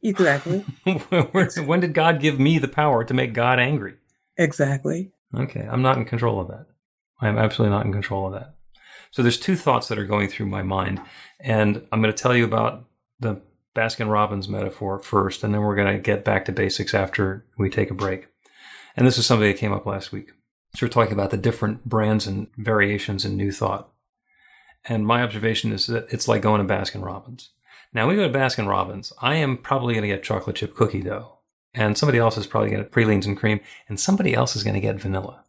Exactly. 0.01 0.65
when 1.63 1.79
did 1.79 1.93
God 1.93 2.19
give 2.19 2.39
me 2.39 2.57
the 2.57 2.67
power 2.67 3.03
to 3.03 3.13
make 3.13 3.33
God 3.33 3.59
angry? 3.59 3.95
Exactly. 4.37 5.11
Okay, 5.35 5.67
I'm 5.69 5.81
not 5.81 5.97
in 5.97 6.05
control 6.05 6.39
of 6.39 6.47
that. 6.49 6.67
I'm 7.21 7.37
absolutely 7.37 7.75
not 7.75 7.85
in 7.85 7.93
control 7.93 8.27
of 8.27 8.33
that. 8.33 8.55
So 9.11 9.21
there's 9.21 9.39
two 9.39 9.55
thoughts 9.55 9.87
that 9.87 9.99
are 9.99 10.05
going 10.05 10.27
through 10.27 10.47
my 10.47 10.63
mind, 10.63 11.01
and 11.39 11.85
I'm 11.91 12.01
going 12.01 12.13
to 12.13 12.21
tell 12.21 12.35
you 12.35 12.45
about 12.45 12.85
the 13.19 13.41
Baskin 13.75 14.11
Robbins 14.11 14.49
metaphor 14.49 14.99
first, 14.99 15.43
and 15.43 15.53
then 15.53 15.61
we're 15.61 15.75
going 15.75 15.93
to 15.93 16.01
get 16.01 16.25
back 16.25 16.45
to 16.45 16.51
basics 16.51 16.93
after 16.93 17.45
we 17.57 17.69
take 17.69 17.91
a 17.91 17.95
break. 17.95 18.27
And 18.95 19.07
this 19.07 19.17
is 19.17 19.25
something 19.25 19.47
that 19.47 19.57
came 19.57 19.73
up 19.73 19.85
last 19.85 20.11
week. 20.11 20.31
So 20.75 20.85
we're 20.85 20.91
talking 20.91 21.13
about 21.13 21.31
the 21.31 21.37
different 21.37 21.85
brands 21.85 22.27
and 22.27 22.47
variations 22.57 23.25
in 23.25 23.37
New 23.37 23.51
Thought. 23.51 23.89
And 24.85 25.05
my 25.05 25.21
observation 25.21 25.71
is 25.71 25.87
that 25.87 26.07
it's 26.09 26.27
like 26.27 26.41
going 26.41 26.65
to 26.65 26.73
Baskin 26.73 27.03
Robbins. 27.03 27.51
Now 27.93 28.07
we 28.07 28.15
go 28.15 28.27
to 28.27 28.37
Baskin 28.37 28.67
Robbins. 28.67 29.11
I 29.21 29.35
am 29.35 29.57
probably 29.57 29.93
going 29.93 30.03
to 30.03 30.15
get 30.15 30.23
chocolate 30.23 30.55
chip 30.55 30.75
cookie 30.75 31.01
dough, 31.01 31.39
and 31.73 31.97
somebody 31.97 32.17
else 32.17 32.37
is 32.37 32.47
probably 32.47 32.69
going 32.69 32.81
to 32.81 32.85
get 32.85 32.91
pralines 32.91 33.25
and 33.25 33.37
cream, 33.37 33.59
and 33.87 33.99
somebody 33.99 34.33
else 34.33 34.55
is 34.55 34.63
going 34.63 34.73
to 34.73 34.81
get 34.81 34.99
vanilla. 34.99 35.43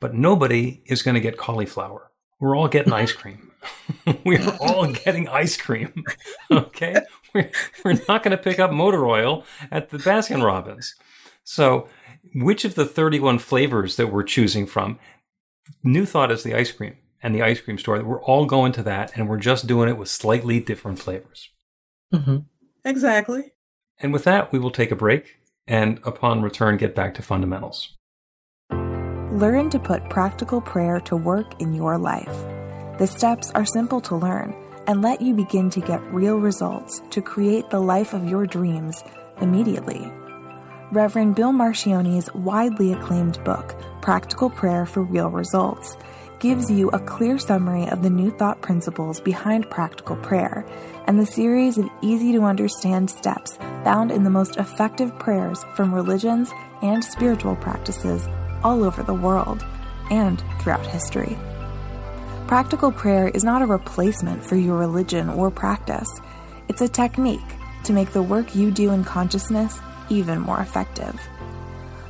But 0.00 0.14
nobody 0.14 0.82
is 0.86 1.02
going 1.02 1.14
to 1.14 1.20
get 1.20 1.36
cauliflower. 1.36 2.10
We're 2.40 2.56
all 2.56 2.68
getting 2.68 2.92
ice 2.92 3.12
cream. 3.12 3.52
we're 4.24 4.56
all 4.60 4.86
getting 4.88 5.28
ice 5.28 5.56
cream. 5.56 6.04
okay? 6.50 7.00
We're, 7.32 7.50
we're 7.84 8.00
not 8.08 8.22
going 8.22 8.36
to 8.36 8.42
pick 8.42 8.58
up 8.58 8.72
motor 8.72 9.06
oil 9.06 9.44
at 9.70 9.90
the 9.90 9.98
Baskin 9.98 10.44
Robbins. 10.44 10.94
So, 11.44 11.88
which 12.34 12.64
of 12.64 12.74
the 12.74 12.86
31 12.86 13.38
flavors 13.38 13.96
that 13.96 14.12
we're 14.12 14.22
choosing 14.24 14.66
from, 14.66 14.98
New 15.82 16.06
Thought 16.06 16.32
is 16.32 16.42
the 16.42 16.54
ice 16.54 16.72
cream 16.72 16.96
and 17.22 17.34
the 17.34 17.42
ice 17.42 17.60
cream 17.60 17.78
store. 17.78 18.02
We're 18.02 18.22
all 18.22 18.46
going 18.46 18.72
to 18.72 18.82
that, 18.82 19.12
and 19.14 19.28
we're 19.28 19.38
just 19.38 19.66
doing 19.66 19.88
it 19.88 19.96
with 19.96 20.08
slightly 20.08 20.58
different 20.60 20.98
flavors. 20.98 21.50
Mm-hmm. 22.12 22.38
Exactly. 22.84 23.52
And 23.98 24.12
with 24.12 24.24
that, 24.24 24.52
we 24.52 24.58
will 24.58 24.70
take 24.70 24.90
a 24.90 24.96
break 24.96 25.36
and 25.66 26.00
upon 26.04 26.42
return, 26.42 26.76
get 26.76 26.94
back 26.94 27.14
to 27.14 27.22
fundamentals. 27.22 27.94
Learn 28.70 29.70
to 29.70 29.78
put 29.78 30.08
practical 30.10 30.60
prayer 30.60 31.00
to 31.00 31.16
work 31.16 31.60
in 31.60 31.72
your 31.72 31.98
life. 31.98 32.44
The 32.98 33.06
steps 33.06 33.50
are 33.52 33.64
simple 33.64 34.00
to 34.02 34.16
learn 34.16 34.54
and 34.86 35.02
let 35.02 35.20
you 35.20 35.34
begin 35.34 35.70
to 35.70 35.80
get 35.80 36.02
real 36.12 36.36
results 36.36 37.02
to 37.10 37.22
create 37.22 37.70
the 37.70 37.80
life 37.80 38.12
of 38.12 38.28
your 38.28 38.46
dreams 38.46 39.02
immediately. 39.40 40.12
Reverend 40.92 41.34
Bill 41.34 41.52
Marcione's 41.52 42.32
widely 42.34 42.92
acclaimed 42.92 43.42
book, 43.42 43.74
Practical 44.02 44.50
Prayer 44.50 44.86
for 44.86 45.02
Real 45.02 45.30
Results, 45.30 45.96
gives 46.38 46.70
you 46.70 46.90
a 46.90 47.00
clear 47.00 47.38
summary 47.38 47.88
of 47.88 48.02
the 48.02 48.10
New 48.10 48.30
Thought 48.30 48.60
principles 48.60 49.18
behind 49.20 49.68
practical 49.70 50.16
prayer 50.16 50.64
and 51.06 51.18
the 51.18 51.26
series 51.26 51.78
of 51.78 51.88
easy 52.02 52.32
to 52.32 52.42
understand 52.42 53.10
steps 53.10 53.58
found 53.84 54.10
in 54.10 54.24
the 54.24 54.30
most 54.30 54.56
effective 54.56 55.16
prayers 55.18 55.64
from 55.74 55.94
religions 55.94 56.50
and 56.82 57.04
spiritual 57.04 57.54
practices 57.56 58.26
all 58.64 58.82
over 58.82 59.02
the 59.02 59.14
world 59.14 59.64
and 60.10 60.42
throughout 60.60 60.86
history. 60.86 61.38
Practical 62.46 62.90
prayer 62.90 63.28
is 63.28 63.44
not 63.44 63.62
a 63.62 63.66
replacement 63.66 64.44
for 64.44 64.56
your 64.56 64.76
religion 64.76 65.28
or 65.28 65.50
practice, 65.50 66.08
it's 66.68 66.80
a 66.80 66.88
technique 66.88 67.40
to 67.84 67.92
make 67.92 68.10
the 68.12 68.22
work 68.22 68.54
you 68.54 68.70
do 68.70 68.90
in 68.90 69.04
consciousness 69.04 69.78
even 70.08 70.40
more 70.40 70.60
effective. 70.60 71.20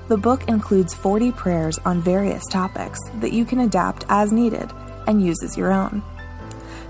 The 0.08 0.16
book 0.16 0.48
includes 0.48 0.94
40 0.94 1.32
prayers 1.32 1.78
on 1.78 2.02
various 2.02 2.44
topics 2.46 3.00
that 3.20 3.32
you 3.32 3.44
can 3.44 3.60
adapt 3.60 4.04
as 4.08 4.32
needed 4.32 4.70
and 5.06 5.24
use 5.24 5.42
as 5.42 5.56
your 5.56 5.72
own. 5.72 6.02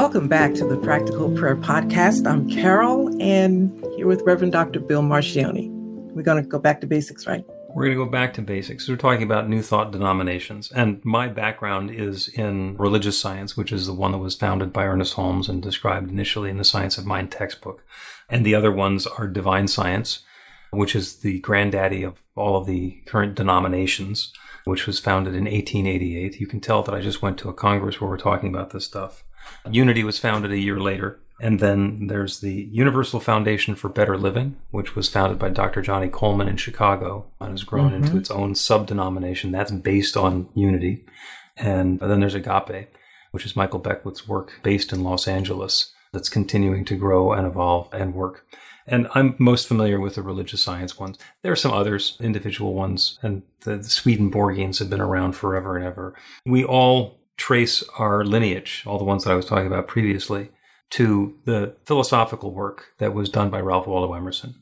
Welcome 0.00 0.28
back 0.28 0.54
to 0.54 0.66
the 0.66 0.78
Practical 0.78 1.30
Prayer 1.36 1.54
Podcast. 1.54 2.26
I'm 2.26 2.48
Carol 2.48 3.14
and 3.20 3.84
here 3.96 4.06
with 4.06 4.22
Reverend 4.22 4.50
Dr. 4.50 4.80
Bill 4.80 5.02
Marcione. 5.02 5.68
We're 6.14 6.22
going 6.22 6.42
to 6.42 6.48
go 6.48 6.58
back 6.58 6.80
to 6.80 6.86
basics, 6.86 7.26
right? 7.26 7.44
We're 7.74 7.84
going 7.84 7.98
to 7.98 8.04
go 8.06 8.10
back 8.10 8.32
to 8.34 8.42
basics. 8.42 8.88
We're 8.88 8.96
talking 8.96 9.24
about 9.24 9.50
New 9.50 9.60
Thought 9.60 9.92
denominations. 9.92 10.72
And 10.72 11.04
my 11.04 11.28
background 11.28 11.90
is 11.90 12.28
in 12.28 12.78
religious 12.78 13.20
science, 13.20 13.58
which 13.58 13.72
is 13.72 13.86
the 13.86 13.92
one 13.92 14.12
that 14.12 14.18
was 14.18 14.34
founded 14.34 14.72
by 14.72 14.86
Ernest 14.86 15.12
Holmes 15.12 15.50
and 15.50 15.62
described 15.62 16.10
initially 16.10 16.48
in 16.48 16.56
the 16.56 16.64
Science 16.64 16.96
of 16.96 17.04
Mind 17.04 17.30
textbook. 17.30 17.84
And 18.30 18.46
the 18.46 18.54
other 18.54 18.72
ones 18.72 19.06
are 19.06 19.28
divine 19.28 19.68
science, 19.68 20.20
which 20.70 20.96
is 20.96 21.16
the 21.16 21.40
granddaddy 21.40 22.04
of 22.04 22.22
all 22.34 22.56
of 22.56 22.66
the 22.66 23.02
current 23.04 23.34
denominations, 23.34 24.32
which 24.64 24.86
was 24.86 24.98
founded 24.98 25.34
in 25.34 25.44
1888. 25.44 26.40
You 26.40 26.46
can 26.46 26.60
tell 26.60 26.82
that 26.84 26.94
I 26.94 27.02
just 27.02 27.20
went 27.20 27.36
to 27.40 27.50
a 27.50 27.54
congress 27.54 28.00
where 28.00 28.08
we're 28.08 28.16
talking 28.16 28.48
about 28.48 28.70
this 28.70 28.86
stuff. 28.86 29.24
Unity 29.70 30.04
was 30.04 30.18
founded 30.18 30.52
a 30.52 30.58
year 30.58 30.78
later. 30.78 31.20
And 31.40 31.58
then 31.58 32.08
there's 32.08 32.40
the 32.40 32.68
Universal 32.70 33.20
Foundation 33.20 33.74
for 33.74 33.88
Better 33.88 34.18
Living, 34.18 34.56
which 34.70 34.94
was 34.94 35.08
founded 35.08 35.38
by 35.38 35.48
Dr. 35.48 35.80
Johnnie 35.80 36.08
Colemon 36.08 36.48
in 36.48 36.58
Chicago 36.58 37.26
and 37.40 37.52
has 37.52 37.64
grown 37.64 37.92
mm-hmm. 37.92 38.04
into 38.04 38.18
its 38.18 38.30
own 38.30 38.54
sub 38.54 38.86
denomination. 38.86 39.50
That's 39.50 39.72
based 39.72 40.16
on 40.16 40.48
unity. 40.54 41.06
And 41.56 41.98
then 41.98 42.20
there's 42.20 42.34
Agape, 42.34 42.88
which 43.30 43.46
is 43.46 43.56
Michael 43.56 43.80
Beckwith's 43.80 44.28
work 44.28 44.60
based 44.62 44.92
in 44.92 45.02
Los 45.02 45.26
Angeles 45.26 45.92
that's 46.12 46.28
continuing 46.28 46.84
to 46.86 46.96
grow 46.96 47.32
and 47.32 47.46
evolve 47.46 47.88
and 47.92 48.14
work. 48.14 48.44
And 48.86 49.08
I'm 49.14 49.36
most 49.38 49.68
familiar 49.68 50.00
with 50.00 50.16
the 50.16 50.22
religious 50.22 50.62
science 50.62 50.98
ones. 50.98 51.16
There 51.42 51.52
are 51.52 51.56
some 51.56 51.72
others, 51.72 52.16
individual 52.20 52.74
ones, 52.74 53.18
and 53.22 53.42
the, 53.60 53.76
the 53.76 53.88
Swedenborgians 53.88 54.78
have 54.80 54.90
been 54.90 55.00
around 55.00 55.32
forever 55.32 55.76
and 55.76 55.86
ever. 55.86 56.14
We 56.44 56.64
all 56.64 57.19
trace 57.40 57.82
our 57.96 58.22
lineage, 58.22 58.84
all 58.86 58.98
the 58.98 59.04
ones 59.04 59.24
that 59.24 59.32
I 59.32 59.34
was 59.34 59.46
talking 59.46 59.66
about 59.66 59.88
previously, 59.88 60.50
to 60.90 61.38
the 61.46 61.74
philosophical 61.86 62.52
work 62.52 62.88
that 62.98 63.14
was 63.14 63.30
done 63.30 63.48
by 63.48 63.60
Ralph 63.60 63.86
Waldo 63.86 64.12
Emerson. 64.12 64.56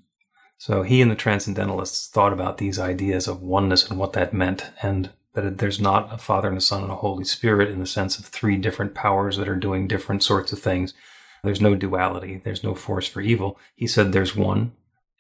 So 0.58 0.82
he 0.82 1.02
and 1.02 1.10
the 1.10 1.16
Transcendentalists 1.16 2.08
thought 2.08 2.32
about 2.32 2.58
these 2.58 2.78
ideas 2.78 3.26
of 3.26 3.42
oneness 3.42 3.90
and 3.90 3.98
what 3.98 4.12
that 4.12 4.32
meant, 4.32 4.70
and 4.80 5.10
that 5.34 5.58
there's 5.58 5.80
not 5.80 6.12
a 6.14 6.18
Father 6.18 6.48
and 6.48 6.56
a 6.56 6.60
Son 6.60 6.84
and 6.84 6.92
a 6.92 6.96
Holy 6.96 7.24
Spirit 7.24 7.68
in 7.68 7.80
the 7.80 7.86
sense 7.86 8.16
of 8.16 8.26
three 8.26 8.56
different 8.56 8.94
powers 8.94 9.36
that 9.38 9.48
are 9.48 9.56
doing 9.56 9.88
different 9.88 10.22
sorts 10.22 10.52
of 10.52 10.60
things. 10.60 10.94
There's 11.42 11.60
no 11.60 11.74
duality, 11.74 12.40
there's 12.44 12.62
no 12.62 12.76
force 12.76 13.08
for 13.08 13.20
evil. 13.20 13.58
He 13.74 13.88
said 13.88 14.12
there's 14.12 14.36
one, 14.36 14.72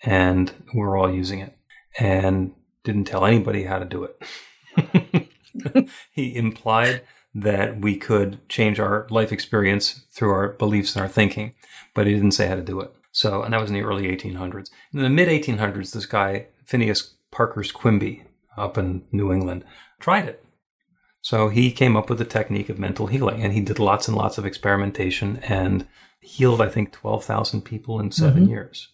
and 0.04 0.52
we're 0.72 0.96
all 0.96 1.12
using 1.12 1.40
it, 1.40 1.56
and 1.98 2.54
didn't 2.84 3.06
tell 3.06 3.26
anybody 3.26 3.64
how 3.64 3.80
to 3.80 3.84
do 3.84 4.04
it. 4.04 5.88
he 6.12 6.36
implied 6.36 7.02
that 7.42 7.80
we 7.80 7.96
could 7.96 8.46
change 8.48 8.80
our 8.80 9.06
life 9.10 9.32
experience 9.32 10.04
through 10.10 10.30
our 10.30 10.50
beliefs 10.50 10.94
and 10.94 11.02
our 11.02 11.08
thinking, 11.08 11.54
but 11.94 12.06
he 12.06 12.14
didn't 12.14 12.32
say 12.32 12.46
how 12.46 12.54
to 12.54 12.62
do 12.62 12.80
it. 12.80 12.92
So, 13.12 13.42
and 13.42 13.52
that 13.52 13.60
was 13.60 13.70
in 13.70 13.74
the 13.74 13.82
early 13.82 14.08
1800s. 14.08 14.70
In 14.92 15.02
the 15.02 15.08
mid 15.08 15.28
1800s, 15.28 15.92
this 15.92 16.06
guy, 16.06 16.46
Phineas 16.64 17.14
Parkhurst 17.30 17.74
Quimby, 17.74 18.24
up 18.56 18.76
in 18.76 19.04
New 19.12 19.32
England, 19.32 19.64
tried 20.00 20.28
it. 20.28 20.44
So 21.20 21.48
he 21.48 21.72
came 21.72 21.96
up 21.96 22.08
with 22.08 22.18
the 22.18 22.24
technique 22.24 22.68
of 22.68 22.78
mental 22.78 23.06
healing 23.06 23.42
and 23.42 23.52
he 23.52 23.60
did 23.60 23.78
lots 23.78 24.08
and 24.08 24.16
lots 24.16 24.38
of 24.38 24.46
experimentation 24.46 25.38
and 25.42 25.86
healed, 26.20 26.60
I 26.60 26.68
think, 26.68 26.92
12,000 26.92 27.62
people 27.62 28.00
in 28.00 28.10
7 28.12 28.42
mm-hmm. 28.42 28.50
years. 28.50 28.88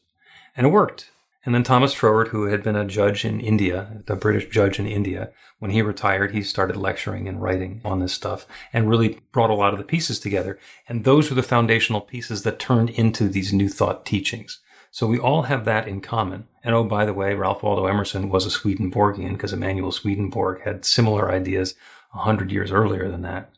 And 0.57 0.67
it 0.67 0.71
worked. 0.71 1.11
And 1.45 1.55
then 1.55 1.63
Thomas 1.63 1.93
Troward, 1.93 2.29
who 2.29 2.47
had 2.47 2.63
been 2.63 2.77
a 2.77 2.87
judge 2.87 3.25
in 3.25 3.39
India, 3.39 4.03
a 4.09 4.17
British 4.17 4.49
judge 4.49 4.79
in 4.79 4.87
India, 4.87 5.31
when 5.59 5.71
he 5.71 5.83
retired, 5.83 6.33
he 6.33 6.43
started 6.43 6.77
lecturing 6.77 7.29
and 7.29 7.43
writing 7.43 7.83
on 7.85 8.01
this 8.01 8.15
stuff 8.15 8.47
and 8.73 8.89
really 8.89 9.21
brought 9.31 9.51
a 9.51 9.55
lot 9.55 9.75
of 9.75 9.79
the 9.79 9.85
pieces 9.85 10.19
together. 10.19 10.59
And 10.89 11.05
those 11.05 11.29
were 11.29 11.37
the 11.37 11.43
foundational 11.43 12.01
pieces 12.01 12.43
that 12.43 12.59
turned 12.59 12.91
into 12.91 13.29
these 13.29 13.53
new 13.53 13.69
thought 13.69 14.07
teachings. 14.07 14.61
So 14.91 15.07
we 15.07 15.19
all 15.19 15.43
have 15.43 15.65
that 15.67 15.87
in 15.87 16.01
common. 16.01 16.47
And 16.63 16.75
oh, 16.75 16.85
by 16.85 17.05
the 17.05 17.13
way, 17.13 17.35
Ralph 17.35 17.63
Waldo 17.63 17.87
Emerson 17.87 18.31
was 18.31 18.47
a 18.47 18.51
Swedenborgian 18.51 19.33
because 19.33 19.53
Emanuel 19.53 19.93
Swedenborg 19.93 20.63
had 20.63 20.85
similar 20.85 21.31
ideas 21.31 21.75
a 22.15 22.19
hundred 22.19 22.53
years 22.53 22.71
earlier 22.71 23.11
than 23.11 23.23
that. 23.23 23.51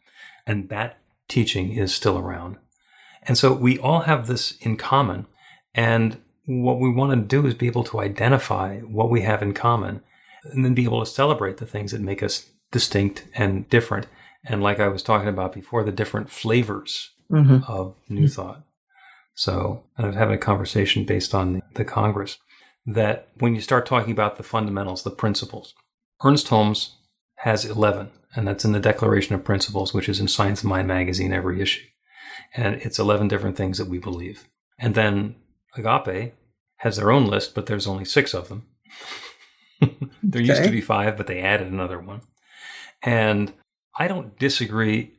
And 0.46 0.70
that 0.70 0.98
teaching 1.28 1.72
is 1.72 1.94
still 1.94 2.18
around. 2.18 2.56
And 3.22 3.36
so 3.36 3.52
we 3.52 3.78
all 3.78 4.00
have 4.00 4.26
this 4.26 4.56
in 4.60 4.76
common. 4.76 5.26
And 5.74 6.22
what 6.46 6.80
we 6.80 6.90
want 6.90 7.12
to 7.12 7.16
do 7.16 7.46
is 7.46 7.54
be 7.54 7.66
able 7.66 7.84
to 7.84 8.00
identify 8.00 8.78
what 8.78 9.10
we 9.10 9.22
have 9.22 9.42
in 9.42 9.52
common 9.52 10.02
and 10.44 10.64
then 10.64 10.74
be 10.74 10.84
able 10.84 11.00
to 11.00 11.10
celebrate 11.10 11.58
the 11.58 11.66
things 11.66 11.92
that 11.92 12.00
make 12.00 12.22
us 12.22 12.50
distinct 12.70 13.26
and 13.34 13.68
different. 13.68 14.06
And 14.44 14.62
like 14.62 14.78
I 14.78 14.88
was 14.88 15.02
talking 15.02 15.28
about 15.28 15.52
before, 15.52 15.82
the 15.82 15.92
different 15.92 16.30
flavors 16.30 17.10
mm-hmm. 17.30 17.70
of 17.70 17.96
New 18.08 18.28
Thought. 18.28 18.62
So 19.34 19.82
I 19.98 20.06
was 20.06 20.16
having 20.16 20.36
a 20.36 20.38
conversation 20.38 21.04
based 21.04 21.34
on 21.34 21.62
the 21.74 21.84
Congress 21.84 22.38
that 22.86 23.28
when 23.38 23.54
you 23.54 23.60
start 23.60 23.84
talking 23.84 24.12
about 24.12 24.36
the 24.36 24.42
fundamentals, 24.42 25.02
the 25.02 25.10
principles, 25.10 25.74
Ernest 26.24 26.48
Holmes 26.48 26.96
has 27.40 27.64
11, 27.64 28.10
and 28.34 28.46
that's 28.46 28.64
in 28.64 28.72
the 28.72 28.80
Declaration 28.80 29.34
of 29.34 29.44
Principles, 29.44 29.92
which 29.92 30.08
is 30.08 30.20
in 30.20 30.28
Science 30.28 30.62
of 30.62 30.68
Mind 30.68 30.88
magazine 30.88 31.32
every 31.32 31.60
issue. 31.60 31.84
And 32.54 32.76
it's 32.76 32.98
11 32.98 33.28
different 33.28 33.56
things 33.56 33.78
that 33.78 33.88
we 33.88 33.98
believe. 33.98 34.48
And 34.78 34.94
then 34.94 35.34
Agape 35.78 36.34
has 36.78 36.96
their 36.96 37.10
own 37.10 37.26
list, 37.26 37.54
but 37.54 37.66
there's 37.66 37.86
only 37.86 38.04
six 38.04 38.34
of 38.34 38.48
them. 38.48 38.66
there 39.80 40.42
okay. 40.42 40.44
used 40.44 40.64
to 40.64 40.70
be 40.70 40.80
five, 40.80 41.16
but 41.16 41.26
they 41.26 41.40
added 41.40 41.68
another 41.68 41.98
one. 41.98 42.22
And 43.02 43.52
I 43.98 44.08
don't 44.08 44.38
disagree 44.38 45.12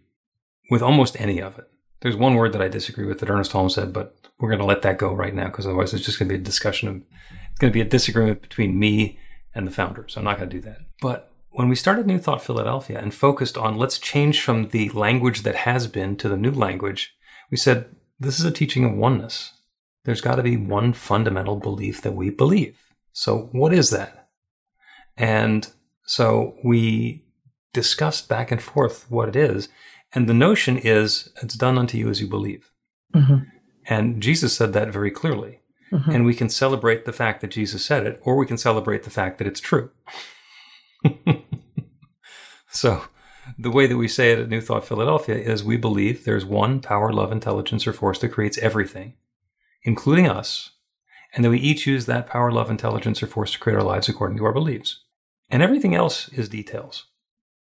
with 0.70 0.82
almost 0.82 1.20
any 1.20 1.42
of 1.42 1.58
it. 1.58 1.70
There's 2.02 2.16
one 2.16 2.36
word 2.36 2.54
that 2.54 2.62
I 2.62 2.68
disagree 2.68 3.06
with 3.06 3.20
that 3.20 3.30
Ernest 3.30 3.52
Holmes 3.52 3.76
said, 3.76 3.92
but 3.92 4.16
we're 4.40 4.50
going 4.50 4.60
to 4.60 4.66
let 4.66 4.84
that 4.84 5.00
go 5.00 5.14
right 5.14 5.34
now 5.34 5.46
because 5.46 5.66
otherwise 5.66 5.94
it's 5.94 6.06
just 6.06 6.20
going 6.20 6.30
to 6.30 6.36
be 6.36 6.42
a 6.42 6.44
discussion 6.44 6.88
of, 6.90 6.96
it's 6.98 7.60
going 7.60 7.72
to 7.72 7.78
be 7.78 7.82
a 7.82 7.86
disagreement 7.86 8.42
between 8.42 8.78
me 8.78 9.20
and 9.56 9.66
the 9.66 9.72
founder. 9.72 10.06
So 10.08 10.20
I'm 10.20 10.26
not 10.26 10.38
going 10.38 10.50
to 10.50 10.56
do 10.56 10.62
that. 10.62 10.78
But 11.02 11.32
when 11.50 11.70
we 11.70 11.76
started 11.76 12.06
New 12.06 12.20
Thought 12.20 12.44
Philadelphia 12.44 13.00
and 13.00 13.14
focused 13.14 13.58
on 13.58 13.78
let's 13.78 13.98
change 13.98 14.42
from 14.42 14.70
the 14.70 14.90
language 14.90 15.42
that 15.42 15.56
has 15.56 15.88
been 15.88 16.16
to 16.18 16.30
the 16.30 16.38
new 16.38 16.52
language, 16.52 17.16
we 17.50 17.58
said 17.58 17.96
this 18.20 18.40
is 18.40 18.46
a 18.46 18.52
teaching 18.52 18.86
of 18.86 18.94
oneness 18.94 19.54
there's 20.08 20.22
got 20.22 20.36
to 20.36 20.44
be 20.44 20.56
one 20.56 20.94
fundamental 20.94 21.58
belief 21.58 22.02
that 22.02 22.14
we 22.14 22.30
believe. 22.30 22.80
So, 23.12 23.50
what 23.52 23.74
is 23.74 23.90
that? 23.90 24.30
And 25.18 25.70
so 26.06 26.56
we 26.64 27.26
discussed 27.74 28.30
back 28.30 28.50
and 28.50 28.62
forth 28.62 29.06
what 29.12 29.28
it 29.28 29.36
is. 29.36 29.68
And 30.14 30.30
the 30.30 30.34
notion 30.34 30.78
is 30.78 31.30
it's 31.44 31.56
done 31.56 31.78
unto 31.78 31.98
you 31.98 32.10
as 32.10 32.22
you 32.22 32.28
believe. 32.28 32.72
Mm-hmm. 33.14 33.50
And 33.88 34.24
Jesus 34.24 34.56
said 34.56 34.72
that 34.72 34.94
very 34.94 35.12
clearly. 35.12 35.60
Mm-hmm. 35.92 36.12
And 36.12 36.26
we 36.26 36.34
can 36.34 36.48
celebrate 36.48 37.04
the 37.04 37.12
fact 37.12 37.42
that 37.42 37.52
Jesus 37.52 37.84
said 37.84 38.08
it, 38.08 38.22
or 38.24 38.38
we 38.38 38.46
can 38.46 38.58
celebrate 38.58 39.04
the 39.04 39.10
fact 39.10 39.40
that 39.40 39.48
it's 39.48 39.60
true. 39.60 39.90
so, 42.70 43.04
the 43.60 43.72
way 43.72 43.88
that 43.88 43.98
we 43.98 44.08
say 44.08 44.32
it 44.32 44.40
at 44.40 44.48
New 44.48 44.62
Thought 44.62 44.88
Philadelphia 44.88 45.36
is 45.36 45.66
we 45.66 45.76
believe 45.76 46.24
there's 46.24 46.46
one 46.46 46.80
power, 46.80 47.12
love, 47.12 47.34
intelligence, 47.34 47.86
or 47.86 47.92
force 47.92 48.20
that 48.20 48.30
creates 48.30 48.58
everything 48.60 49.16
including 49.84 50.28
us, 50.28 50.72
and 51.34 51.44
that 51.44 51.50
we 51.50 51.60
each 51.60 51.86
use 51.86 52.06
that 52.06 52.28
power, 52.28 52.52
love, 52.52 52.70
intelligence, 52.70 53.22
or 53.22 53.28
force 53.28 53.54
to 53.54 53.60
create 53.60 53.76
our 53.76 53.84
lives 53.84 54.10
according 54.10 54.38
to 54.38 54.46
our 54.46 54.54
beliefs. 54.54 55.04
And 55.50 55.62
everything 55.62 55.96
else 55.96 56.30
is 56.30 56.50
details. 56.50 57.06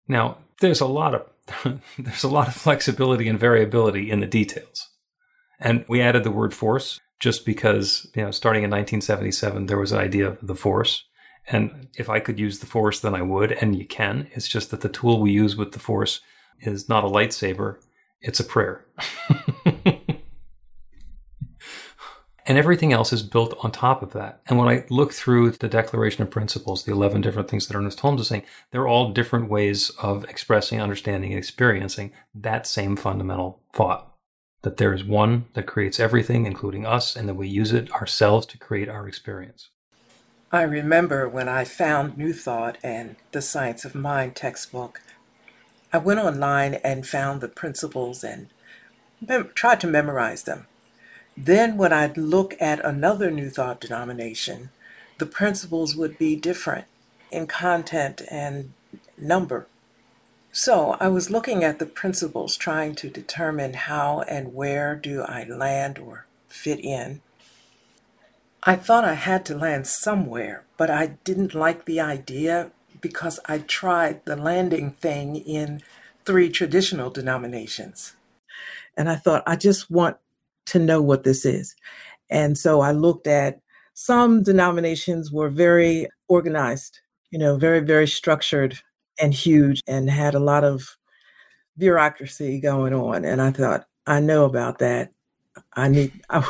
Now, 0.08 0.38
there's 0.60 0.82
a 0.82 0.88
lot 0.88 1.16
of 1.16 1.26
there's 1.98 2.24
a 2.24 2.30
lot 2.30 2.48
of 2.48 2.56
flexibility 2.56 3.28
and 3.28 3.40
variability 3.40 4.12
in 4.12 4.20
the 4.20 4.28
details. 4.28 4.90
And 5.60 5.84
we 5.88 6.02
added 6.02 6.24
the 6.24 6.32
word 6.32 6.54
force 6.54 7.00
just 7.20 7.46
because, 7.46 8.08
you 8.16 8.24
know, 8.24 8.32
starting 8.32 8.64
in 8.64 8.70
1977, 8.70 9.66
there 9.66 9.78
was 9.78 9.92
an 9.92 10.00
idea 10.00 10.28
of 10.28 10.40
the 10.42 10.56
force. 10.56 11.04
And 11.48 11.88
if 11.98 12.10
I 12.10 12.20
could 12.20 12.40
use 12.40 12.60
the 12.60 12.66
force, 12.66 13.00
then 13.00 13.16
I 13.16 13.22
would, 13.22 13.52
and 13.52 13.78
you 13.78 13.86
can. 13.86 14.28
It's 14.34 14.48
just 14.48 14.72
that 14.72 14.82
the 14.82 14.90
tool 14.90 15.20
we 15.20 15.32
use 15.32 15.56
with 15.56 15.72
the 15.72 15.80
force 15.80 16.22
is 16.60 16.88
not 16.88 17.04
a 17.04 17.08
lightsaber, 17.08 17.78
it's 18.22 18.40
a 18.40 18.44
prayer. 18.44 18.86
And 22.50 22.58
everything 22.58 22.92
else 22.92 23.14
is 23.14 23.22
built 23.22 23.56
on 23.64 23.72
top 23.72 24.02
of 24.02 24.12
that. 24.14 24.42
And 24.48 24.58
when 24.58 24.68
I 24.68 24.84
look 24.90 25.14
through 25.14 25.52
the 25.52 25.70
Declaration 25.70 26.24
of 26.24 26.32
Principles, 26.32 26.84
the 26.84 26.92
11 26.92 27.22
different 27.22 27.48
things 27.48 27.68
that 27.68 27.78
Ernest 27.78 28.00
Holmes 28.00 28.22
is 28.22 28.28
saying, 28.28 28.42
they're 28.72 28.88
all 28.88 29.14
different 29.14 29.52
ways 29.52 29.92
of 30.02 30.24
expressing, 30.26 30.82
understanding, 30.82 31.32
and 31.32 31.38
experiencing 31.38 32.12
that 32.34 32.66
same 32.66 32.96
fundamental 32.96 33.62
thought 33.72 34.16
that 34.64 34.78
there 34.78 34.94
is 34.94 35.04
one 35.04 35.46
that 35.54 35.68
creates 35.68 36.00
everything, 36.00 36.48
including 36.48 36.88
us, 36.88 37.16
and 37.16 37.30
that 37.30 37.36
we 37.36 37.48
use 37.48 37.72
it 37.72 37.92
ourselves 37.92 38.48
to 38.48 38.58
create 38.58 38.90
our 38.90 39.08
experience. 39.08 39.70
I 40.52 40.64
remember 40.64 41.30
when 41.30 41.48
I 41.48 41.64
found 41.64 42.18
New 42.18 42.34
Thought 42.34 42.80
and 42.82 43.16
the 43.32 43.44
Science 43.44 43.86
of 43.86 43.94
Mind 43.94 44.36
textbook, 44.36 45.02
I 45.94 46.00
went 46.00 46.20
online 46.20 46.74
and 46.84 47.06
found 47.06 47.42
the 47.42 47.48
principles 47.48 48.24
and 48.24 48.48
mem- 49.22 49.52
tried 49.54 49.80
to 49.82 49.88
memorize 49.88 50.44
them. 50.44 50.66
Then, 51.42 51.78
when 51.78 51.94
I'd 51.94 52.18
look 52.18 52.54
at 52.60 52.84
another 52.84 53.32
New 53.32 53.50
Thought 53.50 53.80
denomination, 53.80 54.72
the 55.20 55.26
principles 55.26 55.96
would 55.96 56.18
be 56.18 56.36
different 56.36 56.84
in 57.32 57.48
content 57.48 58.22
and 58.30 58.74
number. 59.18 59.66
So 60.52 60.98
I 61.00 61.08
was 61.08 61.32
looking 61.32 61.64
at 61.64 61.80
the 61.80 61.86
principles, 61.86 62.58
trying 62.58 62.94
to 62.96 63.10
determine 63.10 63.74
how 63.74 64.20
and 64.28 64.54
where 64.54 64.98
do 64.98 65.22
I 65.22 65.46
land 65.46 65.98
or 65.98 66.26
fit 66.50 66.82
in. 66.82 67.22
I 68.64 68.76
thought 68.76 69.06
I 69.06 69.14
had 69.14 69.46
to 69.46 69.58
land 69.58 69.88
somewhere, 69.88 70.66
but 70.76 70.90
I 70.90 71.18
didn't 71.24 71.56
like 71.56 71.86
the 71.86 72.02
idea 72.02 72.72
because 73.00 73.40
I 73.46 73.60
tried 73.60 74.26
the 74.26 74.36
landing 74.36 74.92
thing 74.92 75.38
in 75.38 75.84
three 76.26 76.50
traditional 76.50 77.10
denominations. 77.10 78.18
And 78.98 79.10
I 79.10 79.16
thought, 79.16 79.44
I 79.48 79.56
just 79.56 79.90
want 79.90 80.18
to 80.70 80.80
know 80.80 81.02
what 81.02 81.24
this 81.24 81.46
is. 81.46 81.76
And 82.30 82.58
so 82.58 82.82
I 82.82 82.92
looked 82.92 83.28
at 83.28 83.60
some 83.94 84.44
denominations 84.44 85.32
were 85.32 85.50
very 85.50 86.08
organized, 86.30 87.00
you 87.32 87.40
know, 87.40 87.58
very, 87.58 87.82
very 87.82 88.08
structured 88.08 88.80
and 89.20 89.34
huge 89.34 89.82
and 89.88 90.10
had 90.10 90.36
a 90.36 90.40
lot 90.40 90.64
of 90.64 90.98
bureaucracy 91.78 92.60
going 92.60 92.94
on. 92.94 93.26
And 93.26 93.42
I 93.42 93.52
thought, 93.52 93.86
I 94.08 94.20
know 94.20 94.46
about 94.46 94.80
that. 94.80 95.12
I 95.74 95.90
need, 95.90 96.14
I'm 96.30 96.44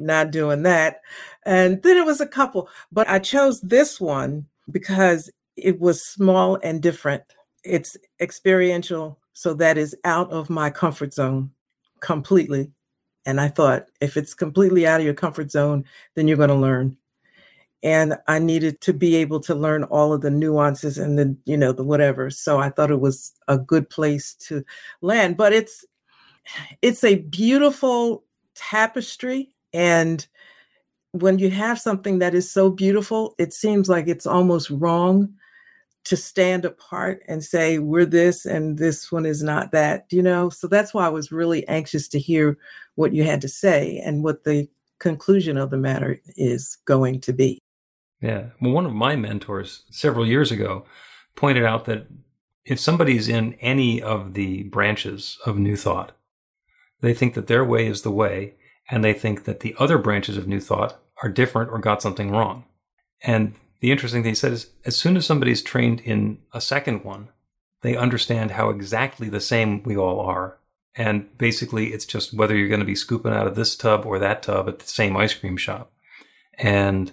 not 0.00 0.30
doing 0.30 0.62
that. 0.64 1.00
And 1.46 1.82
then 1.82 1.96
it 1.96 2.04
was 2.04 2.20
a 2.20 2.26
couple, 2.26 2.68
but 2.90 3.08
I 3.08 3.18
chose 3.18 3.60
this 3.60 4.00
one 4.00 4.46
because 4.70 5.30
it 5.56 5.80
was 5.80 6.04
small 6.04 6.58
and 6.62 6.82
different. 6.82 7.22
It's 7.62 7.96
experiential. 8.20 9.18
So 9.34 9.54
that 9.54 9.78
is 9.78 9.96
out 10.04 10.30
of 10.32 10.50
my 10.50 10.70
comfort 10.70 11.14
zone 11.14 11.50
completely. 12.00 12.72
And 13.26 13.40
I 13.40 13.48
thought, 13.48 13.86
if 14.00 14.16
it's 14.16 14.34
completely 14.34 14.86
out 14.86 15.00
of 15.00 15.04
your 15.04 15.14
comfort 15.14 15.50
zone, 15.50 15.84
then 16.14 16.28
you're 16.28 16.36
going 16.36 16.48
to 16.50 16.54
learn. 16.54 16.96
And 17.82 18.16
I 18.28 18.38
needed 18.38 18.80
to 18.82 18.92
be 18.94 19.16
able 19.16 19.40
to 19.40 19.54
learn 19.54 19.84
all 19.84 20.12
of 20.12 20.22
the 20.22 20.30
nuances 20.30 20.96
and 20.96 21.18
the, 21.18 21.36
you 21.44 21.56
know, 21.56 21.72
the 21.72 21.84
whatever. 21.84 22.30
So 22.30 22.58
I 22.58 22.70
thought 22.70 22.90
it 22.90 23.00
was 23.00 23.32
a 23.48 23.58
good 23.58 23.90
place 23.90 24.34
to 24.46 24.64
land. 25.02 25.36
But 25.36 25.52
it's 25.52 25.84
it's 26.82 27.04
a 27.04 27.16
beautiful 27.16 28.24
tapestry. 28.54 29.54
And 29.72 30.26
when 31.12 31.38
you 31.38 31.50
have 31.50 31.78
something 31.78 32.18
that 32.18 32.34
is 32.34 32.50
so 32.50 32.70
beautiful, 32.70 33.34
it 33.38 33.52
seems 33.52 33.88
like 33.88 34.08
it's 34.08 34.26
almost 34.26 34.70
wrong 34.70 35.34
to 36.04 36.16
stand 36.16 36.64
apart 36.64 37.22
and 37.28 37.42
say 37.42 37.78
we're 37.78 38.04
this 38.04 38.44
and 38.44 38.78
this 38.78 39.10
one 39.10 39.24
is 39.24 39.42
not 39.42 39.72
that 39.72 40.06
you 40.10 40.22
know? 40.22 40.50
So 40.50 40.66
that's 40.66 40.92
why 40.92 41.06
i 41.06 41.10
was 41.10 41.32
really 41.32 41.66
anxious 41.68 42.08
to 42.08 42.18
hear 42.18 42.58
what 42.94 43.12
you 43.12 43.24
had 43.24 43.40
to 43.40 43.48
say 43.48 44.00
and 44.04 44.22
what 44.22 44.44
the 44.44 44.68
conclusion 45.00 45.56
of 45.56 45.70
the 45.70 45.76
matter 45.76 46.20
is 46.36 46.78
going 46.84 47.20
to 47.22 47.32
be. 47.32 47.58
Yeah. 48.20 48.46
Well 48.60 48.72
one 48.72 48.86
of 48.86 48.92
my 48.92 49.16
mentors 49.16 49.84
several 49.90 50.26
years 50.26 50.52
ago 50.52 50.84
pointed 51.36 51.64
out 51.64 51.84
that 51.86 52.06
if 52.64 52.80
somebody's 52.80 53.28
in 53.28 53.54
any 53.54 54.00
of 54.00 54.34
the 54.34 54.62
branches 54.64 55.38
of 55.44 55.58
New 55.58 55.76
Thought, 55.76 56.12
they 57.00 57.12
think 57.12 57.34
that 57.34 57.46
their 57.46 57.64
way 57.64 57.86
is 57.86 58.02
the 58.02 58.10
way, 58.10 58.54
and 58.90 59.04
they 59.04 59.12
think 59.12 59.44
that 59.44 59.60
the 59.60 59.74
other 59.78 59.98
branches 59.98 60.36
of 60.36 60.48
New 60.48 60.60
Thought 60.60 60.98
are 61.22 61.28
different 61.28 61.70
or 61.70 61.78
got 61.78 62.00
something 62.00 62.30
wrong. 62.30 62.64
And 63.22 63.54
the 63.84 63.90
interesting 63.90 64.22
thing 64.22 64.30
he 64.30 64.34
said 64.34 64.52
is 64.52 64.70
as 64.86 64.96
soon 64.96 65.14
as 65.14 65.26
somebody's 65.26 65.60
trained 65.60 66.00
in 66.00 66.38
a 66.54 66.60
second 66.62 67.04
one, 67.04 67.28
they 67.82 67.94
understand 67.94 68.52
how 68.52 68.70
exactly 68.70 69.28
the 69.28 69.42
same 69.42 69.82
we 69.82 69.94
all 69.94 70.20
are. 70.20 70.56
And 70.96 71.36
basically, 71.36 71.92
it's 71.92 72.06
just 72.06 72.32
whether 72.32 72.56
you're 72.56 72.68
going 72.68 72.80
to 72.80 72.86
be 72.86 72.94
scooping 72.94 73.34
out 73.34 73.46
of 73.46 73.56
this 73.56 73.76
tub 73.76 74.06
or 74.06 74.18
that 74.18 74.42
tub 74.42 74.70
at 74.70 74.78
the 74.78 74.86
same 74.86 75.18
ice 75.18 75.34
cream 75.34 75.58
shop. 75.58 75.92
And 76.56 77.12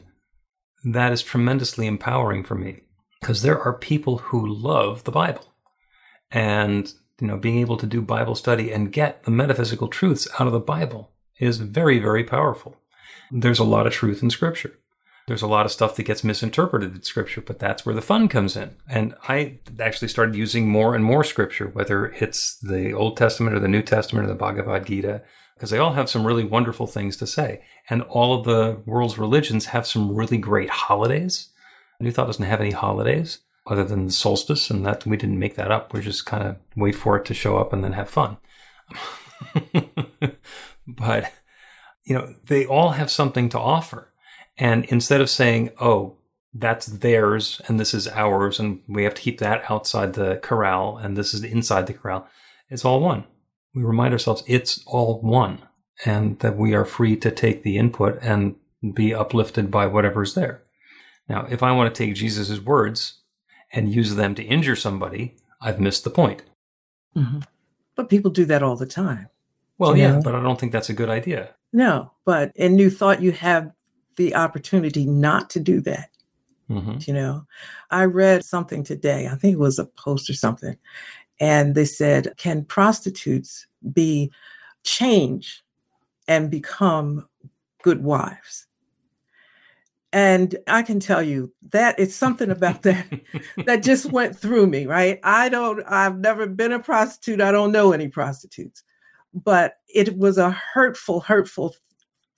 that 0.85 1.11
is 1.11 1.21
tremendously 1.21 1.87
empowering 1.87 2.45
for 2.45 2.55
me 2.55 2.83
because 3.19 3.41
there 3.41 3.61
are 3.61 3.73
people 3.73 4.19
who 4.19 4.47
love 4.47 5.03
the 5.03 5.11
Bible. 5.11 5.53
And, 6.31 6.93
you 7.19 7.27
know, 7.27 7.35
being 7.35 7.57
able 7.57 7.75
to 7.75 7.85
do 7.85 8.01
Bible 8.01 8.35
study 8.35 8.71
and 8.71 8.93
get 8.93 9.25
the 9.25 9.31
metaphysical 9.31 9.89
truths 9.89 10.25
out 10.39 10.47
of 10.47 10.53
the 10.53 10.59
Bible 10.61 11.11
is 11.37 11.57
very, 11.57 11.99
very 11.99 12.23
powerful. 12.23 12.77
There's 13.29 13.59
a 13.59 13.65
lot 13.65 13.87
of 13.87 13.91
truth 13.91 14.23
in 14.23 14.29
Scripture. 14.29 14.77
There's 15.31 15.41
a 15.41 15.47
lot 15.47 15.65
of 15.65 15.71
stuff 15.71 15.95
that 15.95 16.03
gets 16.03 16.25
misinterpreted 16.25 16.93
in 16.93 17.03
Scripture, 17.03 17.39
but 17.39 17.57
that's 17.57 17.85
where 17.85 17.95
the 17.95 18.01
fun 18.01 18.27
comes 18.27 18.57
in. 18.57 18.75
And 18.89 19.15
I 19.29 19.59
actually 19.79 20.09
started 20.09 20.35
using 20.35 20.67
more 20.67 20.93
and 20.93 21.05
more 21.05 21.23
Scripture, 21.23 21.69
whether 21.69 22.07
it's 22.19 22.57
the 22.57 22.91
Old 22.91 23.15
Testament 23.15 23.55
or 23.55 23.61
the 23.61 23.69
New 23.69 23.81
Testament 23.81 24.25
or 24.25 24.27
the 24.27 24.35
Bhagavad 24.35 24.87
Gita, 24.87 25.21
because 25.55 25.69
they 25.69 25.77
all 25.77 25.93
have 25.93 26.09
some 26.09 26.27
really 26.27 26.43
wonderful 26.43 26.85
things 26.85 27.15
to 27.15 27.25
say. 27.25 27.63
And 27.89 28.01
all 28.01 28.37
of 28.37 28.43
the 28.43 28.81
world's 28.85 29.17
religions 29.17 29.67
have 29.67 29.87
some 29.87 30.13
really 30.13 30.37
great 30.37 30.69
holidays. 30.69 31.47
New 32.01 32.11
Thought 32.11 32.27
doesn't 32.27 32.43
have 32.43 32.59
any 32.59 32.71
holidays 32.71 33.37
other 33.65 33.85
than 33.85 34.07
the 34.07 34.11
solstice, 34.11 34.69
and 34.69 34.85
that 34.85 35.05
we 35.05 35.15
didn't 35.15 35.39
make 35.39 35.55
that 35.55 35.71
up. 35.71 35.93
We're 35.93 36.01
just 36.01 36.25
kind 36.25 36.43
of 36.43 36.57
wait 36.75 36.95
for 36.95 37.15
it 37.15 37.23
to 37.23 37.33
show 37.33 37.57
up 37.57 37.71
and 37.71 37.85
then 37.85 37.93
have 37.93 38.09
fun. 38.09 38.35
but 40.85 41.31
you 42.03 42.15
know, 42.15 42.35
they 42.47 42.65
all 42.65 42.89
have 42.89 43.09
something 43.09 43.47
to 43.47 43.59
offer. 43.59 44.10
And 44.57 44.85
instead 44.85 45.21
of 45.21 45.29
saying, 45.29 45.71
"Oh, 45.79 46.17
that's 46.53 46.85
theirs 46.85 47.61
and 47.67 47.79
this 47.79 47.93
is 47.93 48.07
ours 48.09 48.59
and 48.59 48.81
we 48.87 49.03
have 49.03 49.13
to 49.13 49.21
keep 49.21 49.39
that 49.39 49.69
outside 49.69 50.13
the 50.13 50.37
corral 50.43 50.97
and 50.97 51.17
this 51.17 51.33
is 51.33 51.43
inside 51.43 51.87
the 51.87 51.93
corral," 51.93 52.27
it's 52.69 52.85
all 52.85 52.99
one. 52.99 53.25
We 53.73 53.83
remind 53.83 54.13
ourselves 54.13 54.43
it's 54.47 54.83
all 54.85 55.21
one 55.21 55.59
and 56.05 56.39
that 56.39 56.57
we 56.57 56.73
are 56.73 56.85
free 56.85 57.15
to 57.17 57.31
take 57.31 57.63
the 57.63 57.77
input 57.77 58.19
and 58.21 58.55
be 58.93 59.13
uplifted 59.13 59.69
by 59.69 59.87
whatever's 59.87 60.33
there. 60.33 60.63
Now, 61.29 61.45
if 61.49 61.63
I 61.63 61.71
want 61.71 61.93
to 61.93 62.05
take 62.05 62.15
Jesus' 62.15 62.59
words 62.59 63.19
and 63.71 63.93
use 63.93 64.15
them 64.15 64.35
to 64.35 64.43
injure 64.43 64.75
somebody, 64.75 65.35
I've 65.61 65.79
missed 65.79 66.03
the 66.03 66.09
point. 66.09 66.43
Mm-hmm. 67.15 67.39
But 67.95 68.09
people 68.09 68.31
do 68.31 68.45
that 68.45 68.63
all 68.63 68.75
the 68.75 68.85
time. 68.85 69.29
Well, 69.77 69.95
yeah, 69.95 70.13
know? 70.13 70.21
but 70.21 70.35
I 70.35 70.41
don't 70.41 70.59
think 70.59 70.71
that's 70.71 70.89
a 70.89 70.93
good 70.93 71.09
idea. 71.09 71.55
No, 71.73 72.11
but 72.25 72.51
in 72.55 72.75
New 72.75 72.89
Thought, 72.89 73.21
you 73.21 73.31
have 73.31 73.71
the 74.17 74.35
opportunity 74.35 75.05
not 75.05 75.49
to 75.51 75.59
do 75.59 75.81
that. 75.81 76.09
Mm-hmm. 76.69 76.97
You 77.01 77.13
know, 77.13 77.45
I 77.89 78.05
read 78.05 78.45
something 78.45 78.83
today, 78.83 79.27
I 79.27 79.35
think 79.35 79.53
it 79.53 79.59
was 79.59 79.79
a 79.79 79.85
post 79.85 80.29
or 80.29 80.33
something, 80.33 80.77
and 81.39 81.75
they 81.75 81.85
said, 81.85 82.33
Can 82.37 82.63
prostitutes 82.63 83.67
be 83.93 84.31
change 84.83 85.63
and 86.27 86.49
become 86.49 87.27
good 87.83 88.03
wives? 88.03 88.67
And 90.13 90.55
I 90.67 90.81
can 90.81 90.99
tell 90.99 91.21
you 91.21 91.53
that 91.71 91.97
it's 91.97 92.15
something 92.15 92.51
about 92.51 92.81
that 92.83 93.05
that 93.65 93.83
just 93.83 94.11
went 94.11 94.37
through 94.37 94.67
me, 94.67 94.85
right? 94.85 95.19
I 95.23 95.49
don't, 95.49 95.83
I've 95.87 96.19
never 96.19 96.47
been 96.47 96.73
a 96.73 96.79
prostitute. 96.79 97.41
I 97.41 97.51
don't 97.51 97.71
know 97.71 97.91
any 97.91 98.09
prostitutes, 98.09 98.83
but 99.33 99.75
it 99.87 100.17
was 100.17 100.37
a 100.37 100.51
hurtful, 100.51 101.21
hurtful 101.21 101.75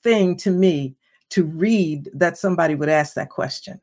thing 0.03 0.37
to 0.37 0.51
me 0.51 0.95
to 1.33 1.45
read 1.45 2.11
that 2.13 2.37
somebody 2.37 2.75
would 2.75 2.89
ask 2.89 3.15
that 3.15 3.31
question 3.31 3.81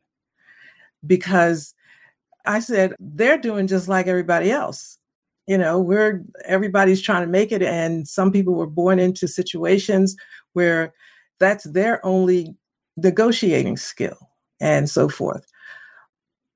because 1.04 1.74
I 2.46 2.60
said, 2.60 2.94
they're 3.00 3.38
doing 3.38 3.66
just 3.66 3.88
like 3.88 4.06
everybody 4.06 4.52
else. 4.52 4.98
You 5.48 5.58
know, 5.58 5.80
we're 5.80 6.22
everybody's 6.44 7.02
trying 7.02 7.22
to 7.22 7.30
make 7.30 7.50
it. 7.50 7.60
And 7.60 8.06
some 8.06 8.30
people 8.30 8.54
were 8.54 8.68
born 8.68 9.00
into 9.00 9.26
situations 9.26 10.14
where 10.52 10.94
that's 11.40 11.64
their 11.64 12.04
only 12.06 12.54
negotiating 12.96 13.78
skill 13.78 14.16
and 14.60 14.88
so 14.88 15.08
forth. 15.08 15.44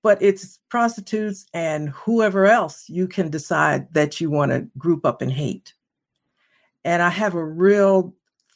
But 0.04 0.22
it's 0.22 0.60
prostitutes 0.68 1.44
and 1.52 1.88
whoever 1.88 2.46
else 2.46 2.88
you 2.88 3.08
can 3.08 3.30
decide 3.30 3.92
that 3.94 4.20
you 4.20 4.30
want 4.30 4.52
to 4.52 4.68
group 4.78 5.04
up 5.04 5.22
and 5.22 5.32
hate. 5.32 5.74
And 6.84 7.02
I 7.02 7.08
have 7.08 7.34
a 7.34 7.44
real 7.44 8.14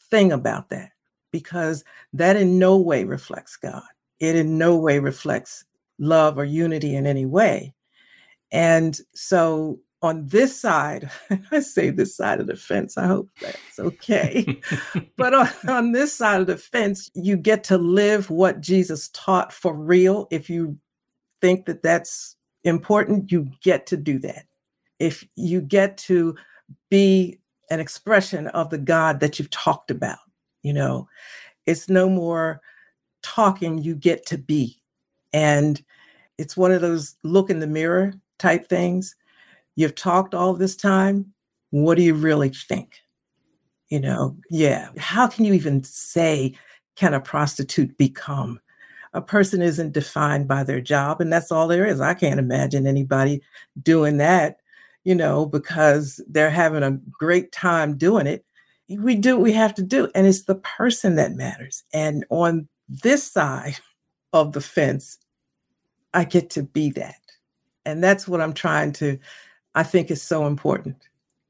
thing 0.08 0.30
about 0.30 0.68
that 0.68 0.92
because 1.32 1.84
that 2.12 2.36
in 2.36 2.58
no 2.58 2.76
way 2.76 3.04
reflects 3.04 3.56
God. 3.56 3.82
It 4.20 4.36
in 4.36 4.58
no 4.58 4.76
way 4.76 4.98
reflects 4.98 5.64
love 5.98 6.38
or 6.38 6.44
unity 6.44 6.94
in 6.94 7.06
any 7.06 7.26
way. 7.26 7.74
And 8.50 8.98
so 9.14 9.80
on 10.02 10.26
this 10.26 10.58
side, 10.58 11.10
I 11.50 11.60
say 11.60 11.90
this 11.90 12.16
side 12.16 12.40
of 12.40 12.46
the 12.46 12.56
fence, 12.56 12.96
I 12.96 13.06
hope 13.06 13.28
that's 13.40 13.78
okay. 13.78 14.60
but 15.16 15.34
on, 15.34 15.48
on 15.66 15.92
this 15.92 16.14
side 16.14 16.40
of 16.40 16.46
the 16.46 16.56
fence, 16.56 17.10
you 17.14 17.36
get 17.36 17.64
to 17.64 17.78
live 17.78 18.30
what 18.30 18.60
Jesus 18.60 19.10
taught 19.12 19.52
for 19.52 19.74
real. 19.74 20.28
If 20.30 20.48
you 20.48 20.78
think 21.40 21.66
that 21.66 21.82
that's 21.82 22.36
important, 22.64 23.30
you 23.32 23.50
get 23.62 23.86
to 23.88 23.96
do 23.96 24.18
that. 24.20 24.44
If 24.98 25.24
you 25.36 25.60
get 25.60 25.96
to 25.98 26.36
be 26.90 27.38
an 27.70 27.80
expression 27.80 28.48
of 28.48 28.70
the 28.70 28.78
God 28.78 29.20
that 29.20 29.38
you've 29.38 29.50
talked 29.50 29.90
about, 29.90 30.18
you 30.68 30.72
know, 30.72 31.08
it's 31.66 31.88
no 31.88 32.08
more 32.08 32.60
talking, 33.22 33.78
you 33.78 33.96
get 33.96 34.24
to 34.26 34.38
be. 34.38 34.80
And 35.32 35.82
it's 36.38 36.56
one 36.56 36.70
of 36.70 36.82
those 36.82 37.16
look 37.24 37.50
in 37.50 37.58
the 37.58 37.66
mirror 37.66 38.12
type 38.38 38.68
things 38.68 39.16
You've 39.78 39.94
talked 39.94 40.34
all 40.34 40.54
this 40.54 40.74
time. 40.74 41.32
What 41.70 41.96
do 41.96 42.02
you 42.02 42.12
really 42.12 42.48
think? 42.48 43.00
You 43.90 44.00
know, 44.00 44.36
yeah. 44.50 44.88
How 44.98 45.28
can 45.28 45.44
you 45.44 45.54
even 45.54 45.84
say, 45.84 46.56
can 46.96 47.14
a 47.14 47.20
prostitute 47.20 47.96
become? 47.96 48.58
A 49.14 49.22
person 49.22 49.62
isn't 49.62 49.92
defined 49.92 50.48
by 50.48 50.64
their 50.64 50.80
job, 50.80 51.20
and 51.20 51.32
that's 51.32 51.52
all 51.52 51.68
there 51.68 51.86
is. 51.86 52.00
I 52.00 52.14
can't 52.14 52.40
imagine 52.40 52.88
anybody 52.88 53.40
doing 53.80 54.16
that, 54.16 54.56
you 55.04 55.14
know, 55.14 55.46
because 55.46 56.20
they're 56.26 56.50
having 56.50 56.82
a 56.82 56.98
great 57.12 57.52
time 57.52 57.96
doing 57.96 58.26
it. 58.26 58.44
We 58.88 59.14
do 59.16 59.36
what 59.36 59.44
we 59.44 59.52
have 59.52 59.74
to 59.74 59.82
do, 59.82 60.10
and 60.14 60.26
it's 60.26 60.44
the 60.44 60.54
person 60.54 61.16
that 61.16 61.34
matters. 61.34 61.82
And 61.92 62.24
on 62.30 62.68
this 62.88 63.22
side 63.22 63.78
of 64.32 64.52
the 64.52 64.60
fence, 64.60 65.18
I 66.14 66.24
get 66.24 66.50
to 66.50 66.62
be 66.62 66.90
that. 66.92 67.20
And 67.84 68.02
that's 68.02 68.26
what 68.26 68.40
I'm 68.40 68.54
trying 68.54 68.92
to 68.94 69.18
I 69.74 69.84
think 69.84 70.10
is 70.10 70.20
so 70.20 70.46
important. 70.46 70.96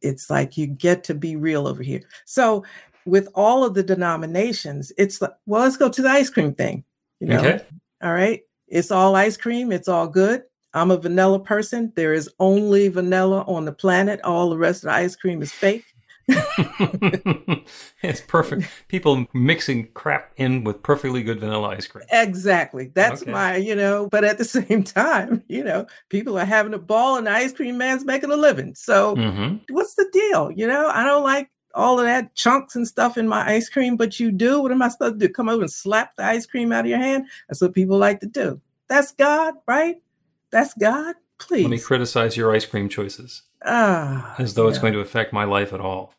It's 0.02 0.28
like 0.28 0.58
you 0.58 0.66
get 0.66 1.02
to 1.04 1.14
be 1.14 1.34
real 1.34 1.66
over 1.66 1.82
here. 1.82 2.02
So 2.26 2.64
with 3.06 3.26
all 3.34 3.64
of 3.64 3.72
the 3.72 3.82
denominations, 3.82 4.92
it's 4.98 5.22
like, 5.22 5.32
well, 5.46 5.62
let's 5.62 5.78
go 5.78 5.88
to 5.88 6.02
the 6.02 6.10
ice 6.10 6.28
cream 6.28 6.54
thing. 6.54 6.84
You 7.20 7.28
know? 7.28 7.38
Okay. 7.38 7.64
All 8.02 8.12
right. 8.12 8.42
It's 8.68 8.90
all 8.90 9.16
ice 9.16 9.36
cream. 9.36 9.72
It's 9.72 9.88
all 9.88 10.06
good. 10.06 10.42
I'm 10.74 10.90
a 10.90 10.98
vanilla 10.98 11.40
person. 11.40 11.90
There 11.96 12.12
is 12.12 12.28
only 12.38 12.88
vanilla 12.88 13.44
on 13.48 13.64
the 13.64 13.72
planet. 13.72 14.20
All 14.22 14.50
the 14.50 14.58
rest 14.58 14.84
of 14.84 14.88
the 14.88 14.94
ice 14.94 15.16
cream 15.16 15.40
is 15.40 15.50
fake. 15.50 15.86
it's 18.02 18.20
perfect. 18.20 18.68
People 18.88 19.26
mixing 19.32 19.88
crap 19.92 20.32
in 20.36 20.62
with 20.62 20.82
perfectly 20.82 21.22
good 21.22 21.40
vanilla 21.40 21.68
ice 21.68 21.86
cream. 21.86 22.04
Exactly. 22.10 22.90
That's 22.94 23.22
okay. 23.22 23.30
my, 23.30 23.56
you 23.56 23.74
know, 23.74 24.08
but 24.10 24.24
at 24.24 24.36
the 24.36 24.44
same 24.58 24.84
time, 24.84 25.42
you 25.48 25.64
know, 25.64 25.86
people 26.10 26.38
are 26.38 26.44
having 26.44 26.74
a 26.74 26.78
ball 26.78 27.16
and 27.16 27.26
the 27.26 27.30
ice 27.30 27.52
cream 27.52 27.78
man's 27.78 28.04
making 28.04 28.30
a 28.30 28.36
living. 28.36 28.74
So 28.74 29.16
mm-hmm. 29.16 29.56
what's 29.70 29.94
the 29.94 30.08
deal? 30.12 30.50
You 30.50 30.66
know, 30.66 30.88
I 30.88 31.04
don't 31.04 31.24
like 31.24 31.50
all 31.74 31.98
of 31.98 32.06
that 32.06 32.34
chunks 32.34 32.76
and 32.76 32.86
stuff 32.86 33.16
in 33.16 33.26
my 33.26 33.48
ice 33.48 33.68
cream, 33.68 33.96
but 33.96 34.20
you 34.20 34.30
do. 34.30 34.60
What 34.60 34.72
am 34.72 34.82
I 34.82 34.88
supposed 34.88 35.18
to 35.18 35.26
do? 35.26 35.32
Come 35.32 35.48
over 35.48 35.62
and 35.62 35.70
slap 35.70 36.16
the 36.16 36.24
ice 36.24 36.44
cream 36.44 36.72
out 36.72 36.84
of 36.84 36.90
your 36.90 36.98
hand? 36.98 37.26
That's 37.48 37.60
what 37.60 37.74
people 37.74 37.96
like 37.96 38.20
to 38.20 38.26
do. 38.26 38.60
That's 38.88 39.12
God, 39.12 39.54
right? 39.66 40.02
That's 40.50 40.74
God. 40.74 41.14
Please. 41.38 41.62
Let 41.62 41.70
me 41.70 41.78
criticize 41.78 42.36
your 42.36 42.54
ice 42.54 42.66
cream 42.66 42.88
choices. 42.88 43.42
Ah, 43.64 44.34
as 44.38 44.54
though 44.54 44.64
yeah. 44.64 44.70
it's 44.70 44.78
going 44.78 44.92
to 44.92 45.00
affect 45.00 45.32
my 45.32 45.44
life 45.44 45.72
at 45.72 45.80
all. 45.80 46.14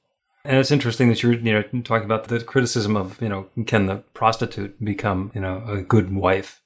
And 0.45 0.57
it's 0.57 0.71
interesting 0.71 1.09
that 1.09 1.21
you're, 1.21 1.33
you 1.33 1.51
know, 1.51 1.61
talking 1.83 2.05
about 2.05 2.27
the 2.27 2.39
criticism 2.39 2.95
of, 2.95 3.21
you 3.21 3.29
know, 3.29 3.47
can 3.65 3.87
the 3.87 3.97
prostitute 4.13 4.83
become, 4.83 5.31
you 5.35 5.41
know, 5.41 5.63
a 5.67 5.81
good 5.81 6.13
wife? 6.13 6.61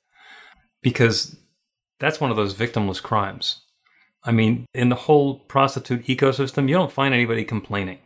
Because 0.82 1.36
that's 2.00 2.22
one 2.22 2.30
of 2.30 2.38
those 2.38 2.54
victimless 2.54 3.02
crimes. 3.02 3.62
I 4.24 4.32
mean, 4.32 4.68
in 4.74 4.90
the 4.90 4.96
whole 4.96 5.40
prostitute 5.40 6.06
ecosystem, 6.06 6.70
you 6.70 6.76
don't 6.76 6.92
find 6.92 7.14
anybody 7.14 7.44
complaining. 7.44 8.00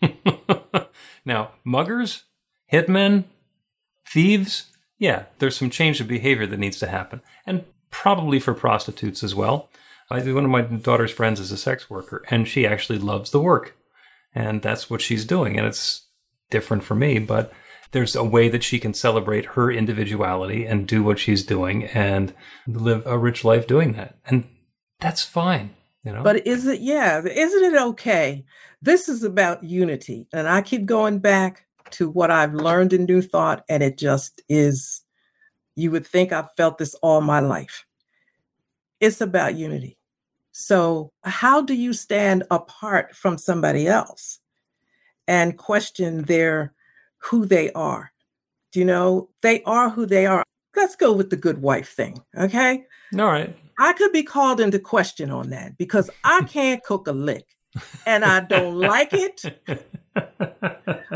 now, 1.24 1.50
muggers, 1.64 2.24
hitmen, 2.72 3.24
thieves, 4.08 4.72
yeah, 4.98 5.24
there's 5.38 5.56
some 5.56 5.70
change 5.70 6.00
of 6.00 6.08
behavior 6.08 6.46
that 6.46 6.58
needs 6.58 6.78
to 6.78 6.86
happen. 6.86 7.20
And 7.44 7.64
probably 7.90 8.40
for 8.40 8.54
prostitutes 8.54 9.22
as 9.22 9.34
well. 9.34 9.68
I, 10.10 10.20
one 10.32 10.44
of 10.44 10.50
my 10.50 10.62
daughter's 10.62 11.10
friends 11.10 11.40
is 11.40 11.52
a 11.52 11.56
sex 11.56 11.90
worker, 11.90 12.24
and 12.30 12.46
she 12.46 12.66
actually 12.66 12.98
loves 12.98 13.30
the 13.30 13.40
work, 13.40 13.76
and 14.34 14.62
that's 14.62 14.88
what 14.88 15.00
she's 15.00 15.24
doing, 15.24 15.58
and 15.58 15.66
it's 15.66 16.06
different 16.50 16.84
for 16.84 16.94
me, 16.94 17.18
but 17.18 17.52
there's 17.92 18.14
a 18.14 18.24
way 18.24 18.48
that 18.48 18.62
she 18.62 18.78
can 18.78 18.94
celebrate 18.94 19.46
her 19.46 19.70
individuality 19.70 20.64
and 20.64 20.86
do 20.86 21.02
what 21.02 21.18
she's 21.18 21.44
doing 21.44 21.84
and 21.84 22.34
live 22.66 23.06
a 23.06 23.18
rich 23.18 23.44
life 23.44 23.66
doing 23.66 23.92
that, 23.94 24.18
and 24.26 24.46
that's 25.00 25.22
fine. 25.22 25.74
You 26.04 26.12
know? 26.12 26.22
But 26.22 26.46
is 26.46 26.66
it, 26.66 26.80
yeah, 26.80 27.20
isn't 27.20 27.74
it 27.74 27.80
okay? 27.80 28.44
This 28.80 29.08
is 29.08 29.24
about 29.24 29.64
unity. 29.64 30.28
And 30.32 30.46
I 30.46 30.62
keep 30.62 30.86
going 30.86 31.18
back 31.18 31.66
to 31.90 32.08
what 32.08 32.30
I've 32.30 32.54
learned 32.54 32.92
in 32.92 33.06
New 33.06 33.20
Thought, 33.22 33.64
and 33.68 33.82
it 33.82 33.98
just 33.98 34.40
is, 34.48 35.02
you 35.74 35.90
would 35.90 36.06
think 36.06 36.32
I've 36.32 36.52
felt 36.56 36.78
this 36.78 36.94
all 36.96 37.20
my 37.20 37.40
life. 37.40 37.86
It's 39.00 39.20
about 39.20 39.56
unity. 39.56 39.95
So, 40.58 41.12
how 41.22 41.60
do 41.60 41.74
you 41.74 41.92
stand 41.92 42.44
apart 42.50 43.14
from 43.14 43.36
somebody 43.36 43.86
else 43.86 44.38
and 45.28 45.58
question 45.58 46.22
their 46.22 46.72
who 47.18 47.44
they 47.44 47.70
are? 47.72 48.10
Do 48.72 48.78
you 48.78 48.86
know 48.86 49.28
they 49.42 49.62
are 49.64 49.90
who 49.90 50.06
they 50.06 50.24
are? 50.24 50.42
Let's 50.74 50.96
go 50.96 51.12
with 51.12 51.28
the 51.28 51.36
good 51.36 51.60
wife 51.60 51.92
thing, 51.92 52.22
okay? 52.38 52.86
All 53.18 53.26
right. 53.26 53.54
I 53.78 53.92
could 53.92 54.12
be 54.12 54.22
called 54.22 54.58
into 54.58 54.78
question 54.78 55.30
on 55.30 55.50
that 55.50 55.76
because 55.76 56.08
I 56.24 56.42
can't 56.48 56.82
cook 56.82 57.06
a 57.06 57.12
lick 57.12 57.44
and 58.06 58.24
I 58.24 58.40
don't 58.40 58.76
like 58.76 59.12
it. 59.12 59.44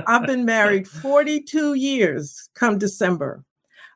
I've 0.07 0.27
been 0.27 0.45
married 0.45 0.87
42 0.87 1.75
years 1.75 2.51
come 2.55 2.77
December. 2.77 3.43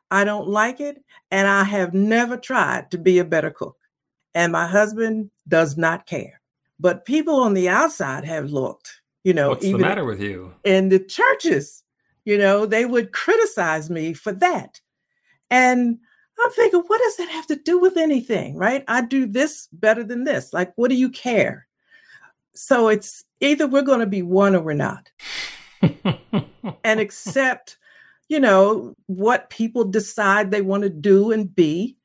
I 0.09 0.23
don't 0.23 0.47
like 0.47 0.79
it 0.79 1.03
and 1.29 1.47
I 1.47 1.65
have 1.65 1.93
never 1.93 2.35
tried 2.35 2.89
to 2.89 2.97
be 2.97 3.19
a 3.19 3.23
better 3.23 3.51
cook. 3.51 3.77
And 4.35 4.51
my 4.51 4.67
husband 4.67 5.31
does 5.47 5.77
not 5.77 6.05
care. 6.05 6.41
But 6.79 7.05
people 7.05 7.35
on 7.35 7.53
the 7.53 7.69
outside 7.69 8.25
have 8.25 8.51
looked, 8.51 9.01
you 9.23 9.33
know, 9.33 9.49
What's 9.49 9.65
even 9.65 9.81
the 9.81 9.87
matter 9.87 10.05
with 10.05 10.21
you? 10.21 10.53
in 10.65 10.89
the 10.89 10.99
churches, 10.99 11.83
you 12.25 12.37
know, 12.37 12.65
they 12.65 12.85
would 12.85 13.13
criticize 13.13 13.89
me 13.89 14.13
for 14.13 14.33
that. 14.33 14.81
And 15.49 15.97
I'm 16.43 16.51
thinking, 16.51 16.81
what 16.85 17.01
does 17.01 17.15
that 17.17 17.29
have 17.29 17.47
to 17.47 17.55
do 17.55 17.79
with 17.79 17.95
anything, 17.95 18.57
right? 18.57 18.83
I 18.89 19.01
do 19.01 19.25
this 19.25 19.69
better 19.71 20.03
than 20.03 20.25
this. 20.25 20.51
Like, 20.51 20.73
what 20.75 20.89
do 20.89 20.95
you 20.95 21.09
care? 21.09 21.65
So 22.53 22.89
it's 22.89 23.23
either 23.39 23.67
we're 23.67 23.83
going 23.83 24.01
to 24.01 24.05
be 24.05 24.21
one 24.21 24.55
or 24.55 24.61
we're 24.61 24.73
not 24.73 25.09
and 26.83 26.99
accept, 26.99 27.77
you 28.27 28.39
know, 28.39 28.95
what 29.07 29.49
people 29.49 29.85
decide 29.85 30.51
they 30.51 30.61
want 30.61 30.83
to 30.83 30.89
do 30.89 31.31
and 31.31 31.53
be 31.55 31.95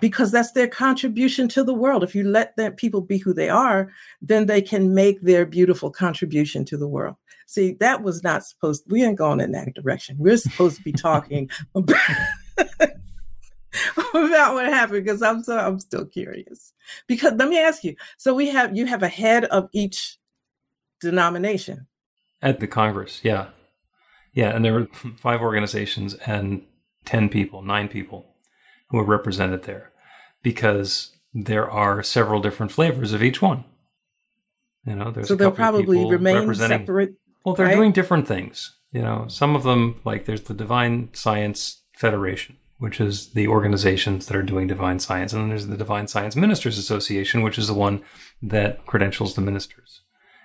because 0.00 0.30
that's 0.30 0.52
their 0.52 0.68
contribution 0.68 1.48
to 1.48 1.64
the 1.64 1.74
world. 1.74 2.02
If 2.02 2.14
you 2.14 2.24
let 2.24 2.56
that 2.56 2.76
people 2.76 3.00
be 3.00 3.18
who 3.18 3.32
they 3.32 3.48
are, 3.48 3.90
then 4.20 4.46
they 4.46 4.62
can 4.62 4.94
make 4.94 5.20
their 5.20 5.46
beautiful 5.46 5.90
contribution 5.90 6.64
to 6.66 6.76
the 6.76 6.88
world. 6.88 7.16
See, 7.46 7.72
that 7.80 8.02
was 8.02 8.22
not 8.22 8.44
supposed. 8.44 8.84
We 8.88 9.04
ain't 9.04 9.18
going 9.18 9.40
in 9.40 9.52
that 9.52 9.74
direction. 9.74 10.16
We're 10.18 10.36
supposed 10.36 10.76
to 10.78 10.82
be 10.82 10.92
talking 10.92 11.50
about, 11.74 12.00
about 14.14 14.54
what 14.54 14.66
happened 14.66 15.04
because 15.04 15.22
I'm 15.22 15.42
so 15.42 15.58
I'm 15.58 15.80
still 15.80 16.06
curious. 16.06 16.72
Because 17.06 17.34
let 17.34 17.48
me 17.48 17.58
ask 17.58 17.84
you. 17.84 17.96
So 18.16 18.34
we 18.34 18.48
have 18.48 18.76
you 18.76 18.86
have 18.86 19.02
a 19.02 19.08
head 19.08 19.44
of 19.46 19.68
each 19.72 20.18
denomination. 21.00 21.86
At 22.42 22.60
the 22.60 22.66
Congress, 22.66 23.20
yeah. 23.22 23.48
Yeah, 24.32 24.50
and 24.50 24.64
there 24.64 24.74
were 24.74 24.88
five 25.16 25.40
organizations 25.40 26.14
and 26.26 26.62
10 27.04 27.28
people, 27.28 27.62
nine 27.62 27.88
people 27.88 28.33
who 28.88 28.98
are 28.98 29.04
represented 29.04 29.64
there 29.64 29.92
because 30.42 31.12
there 31.32 31.68
are 31.68 32.02
several 32.02 32.40
different 32.40 32.72
flavors 32.72 33.12
of 33.12 33.22
each 33.22 33.42
one. 33.42 33.64
You 34.86 34.96
know, 34.96 35.10
there's 35.10 35.28
So 35.28 35.34
they'll 35.34 35.50
probably 35.50 36.04
remain 36.04 36.54
separate. 36.54 37.14
Well, 37.44 37.54
they're 37.54 37.66
right? 37.66 37.74
doing 37.74 37.92
different 37.92 38.28
things. 38.28 38.76
You 38.92 39.02
know, 39.02 39.26
some 39.28 39.56
of 39.56 39.64
them, 39.64 40.00
like 40.04 40.24
there's 40.24 40.42
the 40.42 40.54
Divine 40.54 41.08
Science 41.12 41.82
Federation, 41.96 42.56
which 42.78 43.00
is 43.00 43.32
the 43.32 43.48
organizations 43.48 44.26
that 44.26 44.36
are 44.36 44.42
doing 44.42 44.66
divine 44.66 44.98
science. 44.98 45.32
And 45.32 45.42
then 45.42 45.48
there's 45.48 45.66
the 45.66 45.76
Divine 45.76 46.06
Science 46.06 46.36
Ministers 46.36 46.78
Association, 46.78 47.42
which 47.42 47.58
is 47.58 47.66
the 47.66 47.74
one 47.74 48.02
that 48.42 48.86
credentials 48.86 49.34
the 49.34 49.40
ministers. 49.40 50.02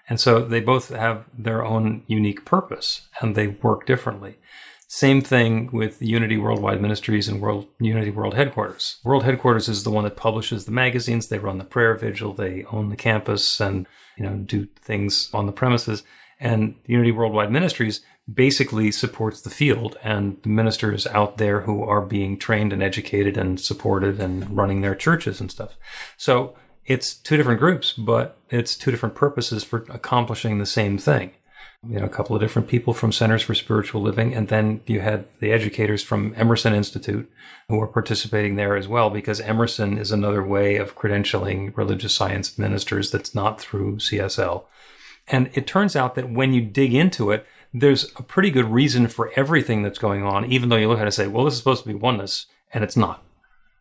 And 0.09 0.19
so 0.19 0.39
they 0.41 0.59
both 0.59 0.89
have 0.89 1.25
their 1.37 1.63
own 1.63 2.03
unique 2.07 2.43
purpose 2.43 3.07
and 3.21 3.35
they 3.35 3.47
work 3.47 3.85
differently. 3.85 4.39
Same 4.91 5.21
thing 5.21 5.69
with 5.71 6.01
Unity 6.01 6.35
Worldwide 6.35 6.81
Ministries 6.81 7.27
and 7.27 7.39
World 7.39 7.67
Unity 7.79 8.09
World 8.09 8.33
Headquarters. 8.33 8.97
World 9.03 9.23
Headquarters 9.23 9.69
is 9.69 9.83
the 9.83 9.91
one 9.91 10.03
that 10.03 10.15
publishes 10.15 10.65
the 10.65 10.71
magazines. 10.71 11.27
They 11.27 11.37
run 11.37 11.59
the 11.59 11.63
prayer 11.63 11.93
vigil. 11.93 12.33
They 12.33 12.63
own 12.71 12.89
the 12.89 12.95
campus 12.95 13.61
and 13.61 13.85
you 14.17 14.23
know 14.23 14.37
do 14.37 14.67
things 14.81 15.29
on 15.31 15.45
the 15.45 15.51
premises. 15.51 16.01
And 16.39 16.73
Unity 16.87 17.11
Worldwide 17.11 17.51
Ministries 17.51 18.01
basically 18.33 18.89
supports 18.89 19.41
the 19.41 19.51
field 19.51 19.95
and 20.01 20.41
the 20.41 20.49
ministers 20.49 21.05
out 21.05 21.37
there 21.37 21.61
who 21.61 21.83
are 21.83 22.01
being 22.01 22.39
trained 22.39 22.73
and 22.73 22.81
educated 22.81 23.37
and 23.37 23.61
supported 23.61 24.19
and 24.19 24.57
running 24.57 24.81
their 24.81 24.95
churches 24.95 25.39
and 25.39 25.51
stuff. 25.51 25.75
So 26.17 26.55
it's 26.87 27.13
two 27.13 27.37
different 27.37 27.59
groups, 27.59 27.93
but 27.93 28.39
it's 28.49 28.75
two 28.75 28.89
different 28.89 29.13
purposes 29.13 29.63
for 29.63 29.85
accomplishing 29.89 30.57
the 30.57 30.65
same 30.65 30.97
thing 30.97 31.33
you 31.87 31.97
know, 31.99 32.05
a 32.05 32.09
couple 32.09 32.35
of 32.35 32.41
different 32.41 32.67
people 32.67 32.93
from 32.93 33.11
Centers 33.11 33.41
for 33.41 33.55
Spiritual 33.55 34.01
Living, 34.01 34.33
and 34.33 34.49
then 34.49 34.81
you 34.85 34.99
had 34.99 35.25
the 35.39 35.51
educators 35.51 36.03
from 36.03 36.33
Emerson 36.35 36.73
Institute 36.73 37.31
who 37.69 37.77
were 37.77 37.87
participating 37.87 38.55
there 38.55 38.75
as 38.75 38.87
well, 38.87 39.09
because 39.09 39.39
Emerson 39.39 39.97
is 39.97 40.11
another 40.11 40.43
way 40.43 40.75
of 40.75 40.95
credentialing 40.95 41.75
religious 41.77 42.13
science 42.13 42.57
ministers 42.57 43.11
that's 43.11 43.33
not 43.33 43.61
through 43.61 43.97
CSL. 43.97 44.65
And 45.27 45.49
it 45.53 45.67
turns 45.67 45.95
out 45.95 46.15
that 46.15 46.29
when 46.29 46.53
you 46.53 46.61
dig 46.61 46.93
into 46.93 47.31
it, 47.31 47.45
there's 47.73 48.11
a 48.15 48.23
pretty 48.23 48.49
good 48.49 48.65
reason 48.65 49.07
for 49.07 49.31
everything 49.35 49.83
that's 49.83 49.99
going 49.99 50.23
on, 50.23 50.51
even 50.51 50.69
though 50.69 50.75
you 50.75 50.89
look 50.89 50.97
at 50.97 51.03
it 51.03 51.05
and 51.05 51.13
say, 51.13 51.27
well, 51.27 51.45
this 51.45 51.53
is 51.53 51.59
supposed 51.59 51.83
to 51.83 51.89
be 51.89 51.95
oneness, 51.95 52.47
and 52.73 52.83
it's 52.83 52.97
not. 52.97 53.23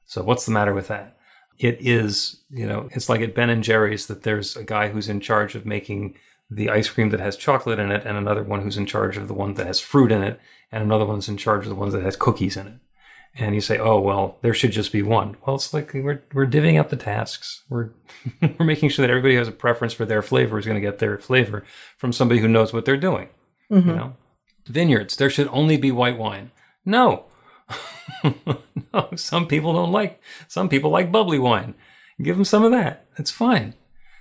So 0.07 0.23
what's 0.23 0.45
the 0.45 0.53
matter 0.53 0.75
with 0.75 0.89
that? 0.89 1.17
It 1.59 1.79
is, 1.81 2.43
you 2.51 2.67
know, 2.67 2.89
it's 2.93 3.09
like 3.09 3.23
at 3.23 3.35
Ben 3.35 3.51
and 3.51 3.65
Jerry's 3.65 4.07
that 4.07 4.23
there's 4.23 4.57
a 4.57 4.63
guy 4.63 4.89
who's 4.89 5.09
in 5.09 5.21
charge 5.21 5.57
of 5.57 5.67
making 5.67 6.15
the 6.51 6.71
ice 6.71 6.89
cream 6.89 7.11
that 7.11 7.21
has 7.21 7.37
chocolate 7.37 7.79
in 7.79 7.91
it, 7.91 8.05
and 8.05 8.17
another 8.17 8.43
one 8.43 8.63
who's 8.63 8.77
in 8.77 8.87
charge 8.87 9.17
of 9.17 9.29
the 9.29 9.35
one 9.35 9.55
that 9.55 9.67
has 9.67 9.81
fruit 9.81 10.11
in 10.11 10.23
it, 10.23 10.41
and 10.73 10.83
another 10.83 11.05
one's 11.05 11.29
in 11.29 11.37
charge 11.37 11.65
of 11.65 11.69
the 11.69 11.75
ones 11.75 11.93
that 11.93 12.03
has 12.03 12.17
cookies 12.17 12.57
in 12.57 12.67
it. 12.67 12.75
And 13.35 13.55
you 13.55 13.61
say, 13.61 13.79
oh 13.79 14.01
well, 14.01 14.39
there 14.41 14.55
should 14.55 14.73
just 14.73 14.91
be 14.91 15.03
one. 15.03 15.37
Well, 15.47 15.57
it's 15.57 15.73
like 15.75 15.93
we're 15.93 16.23
we're 16.33 16.47
divvying 16.47 16.81
up 16.81 16.89
the 16.89 16.97
tasks. 16.97 17.63
We're 17.69 17.91
we're 18.59 18.65
making 18.67 18.89
sure 18.89 19.07
that 19.07 19.11
everybody 19.11 19.35
who 19.35 19.41
has 19.41 19.49
a 19.49 19.53
preference 19.53 19.93
for 19.93 20.07
their 20.07 20.23
flavor 20.23 20.59
is 20.59 20.65
going 20.65 20.81
to 20.81 20.87
get 20.87 20.99
their 20.99 21.19
flavor 21.19 21.65
from 21.97 22.13
somebody 22.13 22.41
who 22.41 22.49
knows 22.49 22.73
what 22.73 22.85
they're 22.85 22.97
doing. 22.97 23.29
You 23.69 23.77
mm-hmm. 23.77 23.97
know, 23.97 24.17
vineyards. 24.67 25.17
There 25.17 25.31
should 25.31 25.49
only 25.49 25.77
be 25.77 25.93
white 25.93 26.19
wine. 26.19 26.51
No, 26.85 27.27
no. 28.25 29.09
Some 29.15 29.47
people 29.47 29.75
don't 29.75 29.93
like. 29.93 30.21
Some 30.49 30.69
people 30.69 30.91
like 30.91 31.13
bubbly 31.13 31.39
wine. 31.39 31.75
Give 32.21 32.37
them 32.37 32.45
some 32.45 32.65
of 32.65 32.73
that. 32.73 33.07
It's 33.17 33.31
fine. 33.31 33.75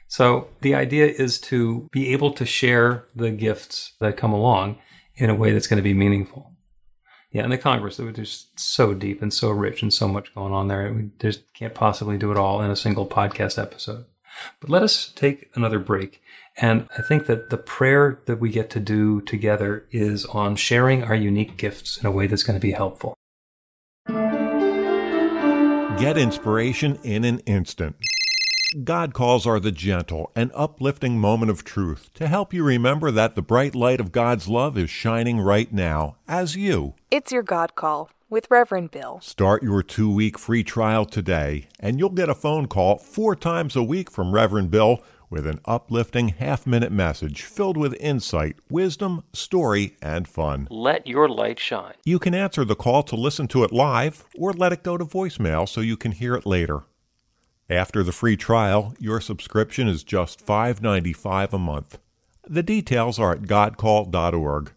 So 0.07 0.47
the 0.61 0.75
idea 0.75 1.07
is 1.07 1.39
to 1.41 1.87
be 1.91 2.13
able 2.13 2.31
to 2.33 2.45
share 2.45 3.05
the 3.15 3.29
gifts 3.29 3.93
that 3.99 4.17
come 4.17 4.33
along 4.33 4.77
in 5.15 5.29
a 5.29 5.35
way 5.35 5.51
that's 5.51 5.67
going 5.67 5.77
to 5.77 5.83
be 5.83 5.93
meaningful. 5.93 6.53
Yeah, 7.31 7.43
and 7.43 7.51
the 7.51 7.57
Congress, 7.57 7.99
it 7.99 8.05
was 8.05 8.15
just 8.15 8.57
so 8.59 8.93
deep 8.93 9.21
and 9.21 9.33
so 9.33 9.49
rich 9.49 9.81
and 9.81 9.93
so 9.93 10.07
much 10.07 10.33
going 10.33 10.53
on 10.53 10.69
there. 10.69 10.91
We 10.93 11.09
just 11.19 11.53
can't 11.53 11.75
possibly 11.75 12.17
do 12.17 12.31
it 12.31 12.37
all 12.37 12.61
in 12.61 12.71
a 12.71 12.75
single 12.75 13.05
podcast 13.05 13.61
episode. 13.61 14.05
But 14.61 14.69
let 14.69 14.83
us 14.83 15.11
take 15.15 15.49
another 15.55 15.79
break. 15.79 16.21
And 16.55 16.87
I 16.97 17.01
think 17.01 17.25
that 17.25 17.49
the 17.49 17.57
prayer 17.57 18.21
that 18.25 18.39
we 18.39 18.49
get 18.49 18.69
to 18.71 18.79
do 18.79 19.21
together 19.21 19.85
is 19.91 20.25
on 20.25 20.55
sharing 20.55 21.03
our 21.03 21.15
unique 21.15 21.57
gifts 21.57 21.97
in 21.97 22.05
a 22.05 22.11
way 22.11 22.27
that's 22.27 22.43
going 22.43 22.59
to 22.59 22.65
be 22.65 22.71
helpful. 22.71 23.13
Get 25.99 26.17
inspiration 26.17 26.97
in 27.03 27.25
an 27.25 27.39
instant. 27.39 27.95
God 28.83 29.13
calls 29.13 29.47
are 29.47 29.61
the 29.61 29.71
gentle 29.71 30.29
and 30.35 30.51
uplifting 30.53 31.19
moment 31.19 31.49
of 31.49 31.63
truth 31.63 32.09
to 32.15 32.27
help 32.27 32.53
you 32.53 32.65
remember 32.65 33.11
that 33.11 33.35
the 33.35 33.41
bright 33.41 33.73
light 33.73 34.01
of 34.01 34.11
God's 34.11 34.49
love 34.49 34.77
is 34.77 34.89
shining 34.89 35.39
right 35.39 35.71
now 35.71 36.17
as 36.27 36.57
you. 36.57 36.93
It's 37.09 37.31
your 37.31 37.43
God 37.43 37.75
call 37.75 38.09
with 38.29 38.47
Reverend 38.49 38.91
Bill. 38.91 39.21
Start 39.21 39.63
your 39.63 39.83
two 39.83 40.13
week 40.13 40.37
free 40.37 40.65
trial 40.65 41.05
today, 41.05 41.69
and 41.79 41.97
you'll 41.97 42.09
get 42.09 42.27
a 42.27 42.35
phone 42.35 42.67
call 42.67 42.97
four 42.97 43.37
times 43.37 43.77
a 43.77 43.83
week 43.83 44.11
from 44.11 44.33
Reverend 44.33 44.69
Bill 44.69 45.01
with 45.29 45.47
an 45.47 45.61
uplifting 45.63 46.29
half 46.29 46.67
minute 46.67 46.91
message 46.91 47.43
filled 47.43 47.77
with 47.77 47.95
insight, 48.01 48.57
wisdom, 48.69 49.23
story, 49.31 49.95
and 50.01 50.27
fun. 50.27 50.67
Let 50.69 51.07
your 51.07 51.29
light 51.29 51.59
shine. 51.59 51.93
You 52.03 52.19
can 52.19 52.33
answer 52.33 52.65
the 52.65 52.75
call 52.75 53.03
to 53.03 53.15
listen 53.15 53.47
to 53.49 53.63
it 53.63 53.71
live 53.71 54.25
or 54.37 54.51
let 54.51 54.73
it 54.73 54.83
go 54.83 54.97
to 54.97 55.05
voicemail 55.05 55.69
so 55.69 55.79
you 55.79 55.95
can 55.95 56.11
hear 56.11 56.35
it 56.35 56.45
later. 56.45 56.83
After 57.69 58.01
the 58.01 58.13
free 58.13 58.37
trial, 58.37 58.93
your 58.97 59.19
subscription 59.19 59.89
is 59.89 60.03
just 60.03 60.45
$5.95 60.45 61.51
a 61.51 61.57
month. 61.57 61.99
The 62.47 62.63
details 62.63 63.19
are 63.19 63.33
at 63.33 63.41
godcall.org. 63.41 64.71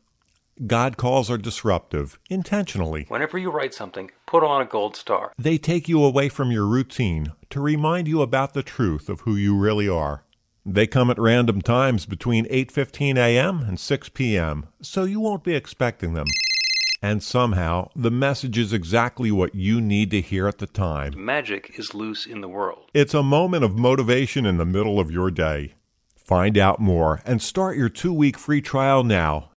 God 0.66 0.96
calls 0.96 1.30
are 1.30 1.38
disruptive, 1.38 2.18
intentionally. 2.28 3.06
Whenever 3.08 3.38
you 3.38 3.50
write 3.50 3.72
something, 3.72 4.10
put 4.26 4.42
on 4.42 4.60
a 4.60 4.66
gold 4.66 4.96
star. 4.96 5.32
They 5.38 5.56
take 5.56 5.88
you 5.88 6.02
away 6.02 6.28
from 6.28 6.50
your 6.50 6.66
routine 6.66 7.32
to 7.50 7.60
remind 7.60 8.08
you 8.08 8.22
about 8.22 8.54
the 8.54 8.62
truth 8.64 9.08
of 9.08 9.20
who 9.20 9.36
you 9.36 9.56
really 9.56 9.88
are. 9.88 10.24
They 10.66 10.86
come 10.86 11.10
at 11.10 11.18
random 11.18 11.62
times 11.62 12.04
between 12.06 12.44
8:15 12.46 13.16
a.m. 13.16 13.60
and 13.60 13.80
6 13.80 14.08
p.m., 14.10 14.66
so 14.82 15.04
you 15.04 15.20
won't 15.20 15.44
be 15.44 15.54
expecting 15.54 16.12
them. 16.14 16.26
And 17.02 17.22
somehow, 17.22 17.90
the 17.96 18.10
message 18.10 18.58
is 18.58 18.72
exactly 18.72 19.30
what 19.30 19.54
you 19.54 19.80
need 19.80 20.10
to 20.10 20.20
hear 20.20 20.46
at 20.46 20.58
the 20.58 20.66
time. 20.66 21.12
Magic 21.16 21.78
is 21.78 21.94
loose 21.94 22.26
in 22.26 22.40
the 22.42 22.48
world. 22.48 22.90
It's 22.92 23.14
a 23.14 23.22
moment 23.22 23.64
of 23.64 23.78
motivation 23.78 24.44
in 24.44 24.58
the 24.58 24.66
middle 24.66 25.00
of 25.00 25.10
your 25.10 25.30
day. 25.30 25.74
Find 26.14 26.58
out 26.58 26.78
more 26.78 27.22
and 27.24 27.40
start 27.40 27.76
your 27.76 27.88
2-week 27.88 28.38
free 28.38 28.60
trial 28.60 29.02
now 29.02 29.49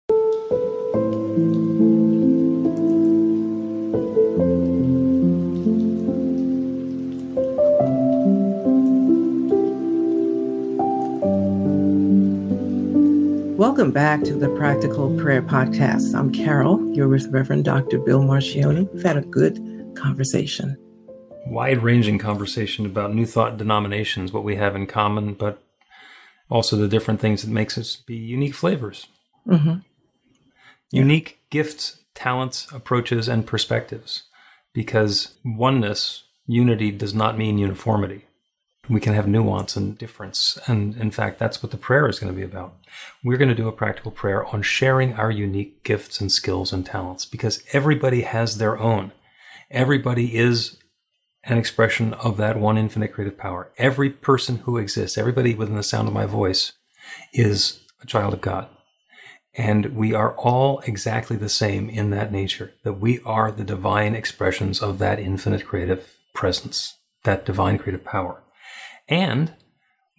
Welcome 13.63 13.91
back 13.91 14.23
to 14.26 14.36
the 14.36 14.49
Practical 14.49 15.17
Prayer 15.17 15.41
Podcast. 15.41 16.13
I'm 16.13 16.34
Carol. 16.34 16.86
You're 16.93 17.08
with 17.08 17.28
Reverend 17.28 17.63
Dr. 17.63 17.97
Bill 17.97 18.19
Marcione. 18.19 18.93
We've 18.93 19.04
had 19.04 19.15
a 19.15 19.21
good 19.21 19.95
conversation. 19.95 20.76
Wide 21.47 21.82
ranging 21.82 22.19
conversation 22.19 22.86
about 22.86 23.15
New 23.15 23.26
Thought 23.26 23.56
denominations, 23.56 24.34
what 24.34 24.43
we 24.43 24.58
have 24.58 24.76
in 24.76 24.86
common, 24.86 25.34
but 25.34 25.63
also 26.49 26.76
the 26.76 26.89
different 26.89 27.21
things 27.21 27.41
that 27.41 27.52
makes 27.52 27.78
us 27.78 27.95
be 27.95 28.17
unique 28.17 28.54
flavors. 28.54 29.08
Mm-hmm. 29.47 29.76
Unique 30.91 31.39
gifts, 31.49 31.99
talents, 32.13 32.67
approaches, 32.73 33.30
and 33.30 33.47
perspectives. 33.47 34.23
Because 34.73 35.36
oneness, 35.45 36.23
unity, 36.45 36.91
does 36.91 37.13
not 37.13 37.38
mean 37.38 37.58
uniformity 37.58 38.26
we 38.89 39.00
can 39.00 39.13
have 39.13 39.28
nuance 39.28 39.76
and 39.76 39.98
difference. 39.98 40.60
And 40.67 40.96
in 40.98 41.12
fact, 41.12 41.39
that's 41.39 41.63
what 41.63 41.72
the 41.72 41.78
prayer 41.78 42.08
is 42.08 42.19
going 42.19 42.34
to 42.34 42.38
be 42.38 42.43
about. 42.43 42.76
We're 43.24 43.38
going 43.38 43.50
to 43.50 43.56
do 43.56 43.67
a 43.67 43.72
practical 43.72 44.12
prayer 44.12 44.46
on 44.46 44.62
sharing 44.62 45.13
our 45.13 45.32
unique 45.32 45.84
gifts 45.84 46.19
and 46.19 46.32
skills 46.32 46.74
and 46.74 46.86
talents 46.86 47.26
because 47.26 47.63
everybody 47.72 48.22
has 48.22 48.58
their 48.58 48.78
own. 48.78 49.13
Everybody 49.72 50.38
is 50.38 50.78
an 51.46 51.58
expression 51.58 52.13
of 52.15 52.38
that 52.38 52.60
one 52.60 52.78
infinite 52.78 53.13
creative 53.13 53.38
power. 53.38 53.72
Every 53.78 54.10
person 54.10 54.58
who 54.60 54.78
exists, 54.78 55.17
everybody 55.17 55.54
within 55.54 55.76
the 55.76 55.84
sound 55.84 56.08
of 56.08 56.13
my 56.13 56.26
voice 56.26 56.74
is 57.34 57.80
a 58.02 58.06
child 58.06 58.34
of 58.34 58.41
God. 58.41 58.67
And 59.56 59.96
we 59.96 60.13
are 60.13 60.36
all 60.36 60.80
exactly 60.80 61.38
the 61.38 61.50
same 61.50 61.89
in 61.89 62.10
that 62.10 62.32
nature, 62.32 62.74
that 62.84 62.93
we 62.93 63.19
are 63.24 63.52
the 63.52 63.63
divine 63.63 64.15
expressions 64.15 64.82
of 64.82 65.00
that 65.00 65.19
infinite 65.19 65.65
creative 65.65 66.17
presence, 66.34 66.98
that 67.24 67.46
divine 67.46 67.78
creative 67.78 68.04
power. 68.04 68.41
And 69.08 69.54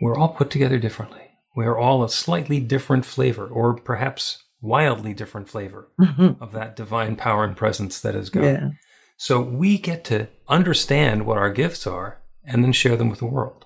we're 0.01 0.16
all 0.16 0.29
put 0.31 0.51
together 0.51 0.79
differently. 0.79 1.20
We're 1.57 1.79
all 1.79 2.03
a 2.03 2.09
slightly 2.09 2.61
different 2.61 3.05
flavor, 3.05 3.47
or 3.47 3.75
perhaps 3.75 4.42
wildly 4.61 5.14
different 5.14 5.49
flavor 5.49 5.88
Mm-hmm. 6.01 6.42
of 6.42 6.53
that 6.53 6.75
divine 6.77 7.16
power 7.16 7.44
and 7.44 7.57
presence 7.57 8.01
that 8.01 8.14
is 8.14 8.31
God. 8.31 8.44
Yeah. 8.44 8.70
So 9.16 9.40
we 9.40 9.79
get 9.79 10.05
to 10.07 10.29
understand 10.49 11.25
what 11.27 11.38
our 11.38 11.51
gifts 11.51 11.87
are 11.87 12.20
and 12.44 12.64
then 12.64 12.73
share 12.73 12.97
them 12.97 13.09
with 13.09 13.20
the 13.20 13.27
world. 13.27 13.64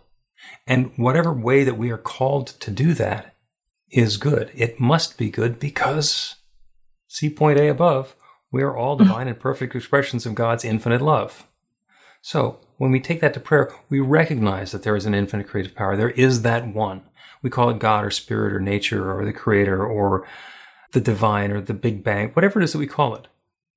And 0.66 0.92
whatever 0.96 1.32
way 1.32 1.64
that 1.64 1.78
we 1.78 1.90
are 1.90 1.98
called 1.98 2.48
to 2.60 2.70
do 2.70 2.94
that 2.94 3.34
is 3.90 4.18
good. 4.18 4.50
It 4.54 4.78
must 4.78 5.16
be 5.18 5.30
good 5.30 5.58
because, 5.58 6.36
see 7.08 7.30
point 7.30 7.58
A 7.58 7.68
above, 7.68 8.14
we 8.52 8.62
are 8.62 8.76
all 8.76 8.96
divine 8.98 9.26
and 9.28 9.40
perfect 9.40 9.74
expressions 9.74 10.26
of 10.26 10.34
God's 10.34 10.64
infinite 10.64 11.00
love. 11.02 11.47
So 12.20 12.60
when 12.76 12.90
we 12.90 13.00
take 13.00 13.20
that 13.20 13.34
to 13.34 13.40
prayer, 13.40 13.72
we 13.88 14.00
recognize 14.00 14.72
that 14.72 14.82
there 14.82 14.96
is 14.96 15.06
an 15.06 15.14
infinite 15.14 15.48
creative 15.48 15.74
power. 15.74 15.96
There 15.96 16.10
is 16.10 16.42
that 16.42 16.72
one. 16.72 17.02
We 17.42 17.50
call 17.50 17.70
it 17.70 17.78
God 17.78 18.04
or 18.04 18.10
spirit 18.10 18.52
or 18.52 18.60
nature 18.60 19.12
or 19.12 19.24
the 19.24 19.32
creator 19.32 19.84
or 19.84 20.26
the 20.92 21.00
divine 21.00 21.50
or 21.52 21.60
the 21.60 21.74
big 21.74 22.02
bang, 22.02 22.30
whatever 22.30 22.60
it 22.60 22.64
is 22.64 22.72
that 22.72 22.78
we 22.78 22.86
call 22.86 23.14
it. 23.14 23.28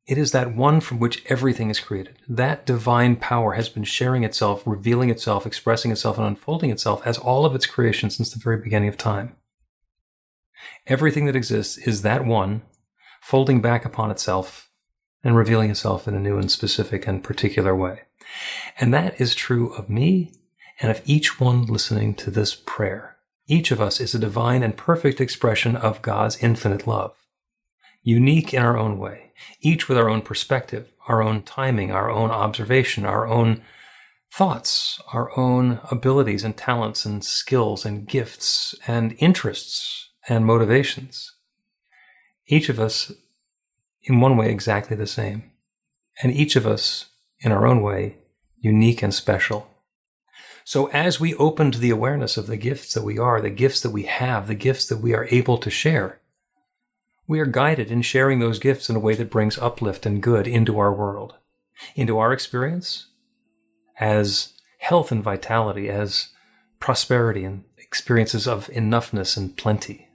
It 0.07 0.17
is 0.17 0.31
that 0.31 0.55
one 0.55 0.81
from 0.81 0.99
which 0.99 1.23
everything 1.27 1.69
is 1.69 1.79
created. 1.79 2.17
That 2.27 2.65
divine 2.65 3.17
power 3.17 3.53
has 3.53 3.69
been 3.69 3.83
sharing 3.83 4.23
itself, 4.23 4.63
revealing 4.65 5.09
itself, 5.09 5.45
expressing 5.45 5.91
itself, 5.91 6.17
and 6.17 6.25
unfolding 6.25 6.71
itself 6.71 7.05
as 7.05 7.17
all 7.17 7.45
of 7.45 7.53
its 7.53 7.67
creation 7.67 8.09
since 8.09 8.31
the 8.31 8.39
very 8.39 8.57
beginning 8.57 8.89
of 8.89 8.97
time. 8.97 9.35
Everything 10.87 11.25
that 11.25 11.35
exists 11.35 11.77
is 11.77 12.01
that 12.01 12.25
one 12.25 12.63
folding 13.21 13.61
back 13.61 13.85
upon 13.85 14.09
itself 14.09 14.70
and 15.23 15.35
revealing 15.35 15.69
itself 15.69 16.07
in 16.07 16.15
a 16.15 16.19
new 16.19 16.37
and 16.37 16.51
specific 16.51 17.07
and 17.07 17.23
particular 17.23 17.75
way. 17.75 18.01
And 18.79 18.93
that 18.93 19.19
is 19.19 19.35
true 19.35 19.73
of 19.73 19.89
me 19.89 20.33
and 20.79 20.91
of 20.91 21.01
each 21.05 21.39
one 21.39 21.65
listening 21.65 22.15
to 22.15 22.31
this 22.31 22.55
prayer. 22.55 23.17
Each 23.47 23.71
of 23.71 23.81
us 23.81 23.99
is 23.99 24.15
a 24.15 24.19
divine 24.19 24.63
and 24.63 24.75
perfect 24.75 25.19
expression 25.19 25.75
of 25.75 26.01
God's 26.01 26.41
infinite 26.41 26.87
love, 26.87 27.15
unique 28.01 28.53
in 28.53 28.63
our 28.63 28.77
own 28.77 28.97
way, 28.97 29.33
each 29.59 29.89
with 29.89 29.97
our 29.97 30.09
own 30.09 30.21
perspective, 30.21 30.91
our 31.07 31.21
own 31.21 31.43
timing, 31.43 31.91
our 31.91 32.09
own 32.09 32.31
observation, 32.31 33.05
our 33.05 33.27
own 33.27 33.61
thoughts, 34.33 35.01
our 35.11 35.37
own 35.37 35.81
abilities 35.91 36.43
and 36.43 36.55
talents 36.55 37.05
and 37.05 37.23
skills 37.23 37.85
and 37.85 38.07
gifts 38.07 38.73
and 38.87 39.15
interests 39.19 40.09
and 40.29 40.45
motivations. 40.45 41.33
Each 42.47 42.69
of 42.69 42.79
us, 42.79 43.11
in 44.03 44.19
one 44.19 44.37
way, 44.37 44.49
exactly 44.49 44.95
the 44.95 45.07
same. 45.07 45.51
And 46.21 46.33
each 46.33 46.55
of 46.55 46.65
us, 46.65 47.07
in 47.39 47.51
our 47.51 47.65
own 47.65 47.81
way, 47.81 48.17
unique 48.59 49.01
and 49.01 49.13
special. 49.13 49.67
So 50.63 50.87
as 50.87 51.19
we 51.19 51.33
open 51.35 51.71
to 51.71 51.79
the 51.79 51.89
awareness 51.89 52.37
of 52.37 52.47
the 52.47 52.57
gifts 52.57 52.93
that 52.93 53.03
we 53.03 53.17
are, 53.17 53.41
the 53.41 53.49
gifts 53.49 53.81
that 53.81 53.89
we 53.89 54.03
have, 54.03 54.47
the 54.47 54.55
gifts 54.55 54.85
that 54.87 54.97
we 54.97 55.13
are 55.13 55.27
able 55.31 55.57
to 55.57 55.69
share, 55.69 56.19
we 57.27 57.39
are 57.39 57.45
guided 57.45 57.91
in 57.91 58.01
sharing 58.01 58.39
those 58.39 58.59
gifts 58.59 58.89
in 58.89 58.95
a 58.95 58.99
way 58.99 59.15
that 59.15 59.29
brings 59.29 59.57
uplift 59.57 60.05
and 60.05 60.21
good 60.21 60.47
into 60.47 60.77
our 60.79 60.93
world, 60.93 61.35
into 61.95 62.17
our 62.17 62.33
experience 62.33 63.07
as 63.99 64.53
health 64.79 65.11
and 65.11 65.23
vitality, 65.23 65.89
as 65.89 66.29
prosperity 66.79 67.43
and 67.43 67.63
experiences 67.77 68.47
of 68.47 68.67
enoughness 68.67 69.37
and 69.37 69.55
plenty, 69.55 70.09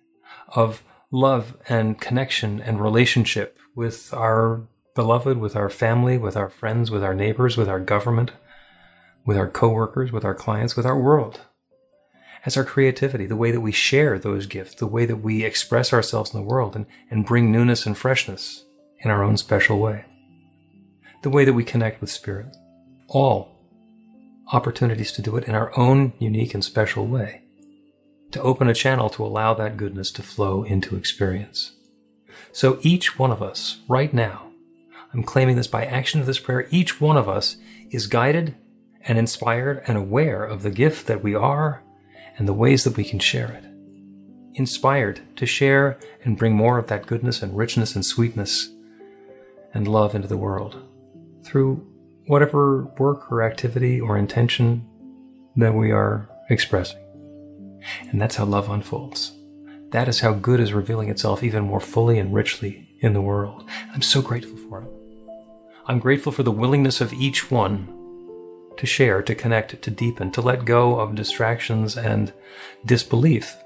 of 0.49 0.83
love 1.16 1.57
and 1.68 2.00
connection 2.00 2.61
and 2.61 2.81
relationship 2.81 3.59
with 3.74 4.12
our 4.12 4.62
beloved, 4.94 5.38
with 5.38 5.57
our 5.57 5.70
family, 5.70 6.18
with 6.18 6.37
our 6.37 6.48
friends, 6.48 6.90
with 6.90 7.02
our 7.02 7.14
neighbors, 7.14 7.57
with 7.57 7.68
our 7.68 7.81
government, 7.81 8.33
with 9.24 9.37
our 9.37 9.48
coworkers, 9.48 10.12
with 10.12 10.24
our 10.24 10.35
clients, 10.35 10.76
with 10.76 10.87
our 10.87 10.98
world. 10.98 11.40
As 12.44 12.57
our 12.57 12.64
creativity, 12.64 13.26
the 13.26 13.37
way 13.37 13.50
that 13.50 13.61
we 13.61 13.72
share 13.72 14.18
those 14.18 14.46
gifts, 14.46 14.76
the 14.76 14.87
way 14.87 15.05
that 15.07 15.16
we 15.16 15.42
express 15.42 15.92
ourselves 15.92 16.33
in 16.33 16.40
the 16.40 16.46
world 16.46 16.76
and, 16.76 16.87
and 17.11 17.26
bring 17.26 17.50
newness 17.50 17.87
and 17.87 17.96
freshness 17.96 18.64
in 19.00 19.11
our 19.11 19.24
own 19.24 19.37
special 19.37 19.81
way. 19.81 20.05
The 21.22 21.31
way 21.31 21.44
that 21.44 21.55
we 21.55 21.64
connect 21.64 22.00
with 22.00 22.11
spirit. 22.11 22.55
All 23.09 23.52
opportunities 24.52 25.11
to 25.12 25.22
do 25.22 25.37
it 25.37 25.44
in 25.44 25.55
our 25.55 25.76
own 25.76 26.12
unique 26.20 26.55
and 26.55 26.62
special 26.62 27.07
way. 27.07 27.46
To 28.37 28.42
open 28.42 28.68
a 28.68 28.75
channel 28.75 29.09
to 29.09 29.25
allow 29.25 29.55
that 29.55 29.79
goodness 29.79 30.11
to 30.11 30.22
flow 30.22 30.62
into 30.62 30.94
experience. 30.94 31.72
So 32.53 32.79
each 32.83 33.18
one 33.18 33.31
of 33.31 33.42
us, 33.42 33.79
right 33.88 34.12
now, 34.12 34.51
I'm 35.14 35.22
claiming 35.22 35.57
this 35.57 35.66
by 35.66 35.87
action 35.87 36.20
of 36.20 36.27
this 36.27 36.38
prayer, 36.38 36.68
each 36.70 37.01
one 37.01 37.16
of 37.16 37.31
us 37.31 37.57
is 37.88 38.07
guided 38.07 38.55
and 39.01 39.16
inspired 39.16 39.83
and 39.87 39.96
aware 39.96 40.44
of 40.44 40.62
the 40.62 40.70
gift 40.70 41.07
that 41.07 41.22
we 41.22 41.35
are 41.35 41.83
and 42.37 42.46
the 42.46 42.53
ways 42.53 42.85
that 42.85 42.99
we 42.99 43.05
can 43.05 43.20
share 43.20 43.51
it. 43.53 43.64
Inspired 44.53 45.22
to 45.37 45.46
share 45.46 45.99
and 46.22 46.37
bring 46.37 46.53
more 46.53 46.77
of 46.77 46.88
that 46.88 47.07
goodness 47.07 47.40
and 47.42 47.57
richness 47.57 47.94
and 47.94 48.05
sweetness 48.05 48.68
and 49.72 49.88
love 49.88 50.14
into 50.14 50.29
the 50.29 50.37
world 50.37 50.77
through 51.42 51.87
whatever 52.27 52.85
work 52.99 53.33
or 53.33 53.42
activity 53.42 53.98
or 53.98 54.19
intention 54.19 54.87
that 55.56 55.73
we 55.73 55.90
are 55.90 56.29
expressing. 56.50 57.06
And 58.11 58.21
that's 58.21 58.37
how 58.37 58.45
love 58.45 58.69
unfolds. 58.69 59.33
That 59.91 60.09
is 60.09 60.21
how 60.21 60.33
good 60.33 60.61
is 60.61 60.73
revealing 60.73 61.09
itself 61.09 61.43
even 61.43 61.65
more 61.65 61.81
fully 61.81 62.19
and 62.19 62.35
richly 62.35 62.89
in 63.01 63.13
the 63.13 63.23
world. 63.23 63.69
I'm 63.95 64.03
so 64.03 64.21
grateful 64.21 64.57
for 64.57 64.83
it. 64.83 64.89
I'm 65.87 66.01
grateful 66.01 66.33
for 66.33 66.43
the 66.43 66.51
willingness 66.51 67.01
of 67.01 67.13
each 67.13 67.51
one 67.51 67.93
to 68.77 68.87
share, 68.87 69.23
to 69.23 69.35
connect, 69.35 69.81
to 69.81 69.91
deepen, 69.91 70.31
to 70.33 70.41
let 70.41 70.65
go 70.65 70.99
of 70.99 71.15
distractions 71.15 71.97
and 71.97 72.33
disbelief 72.85 73.57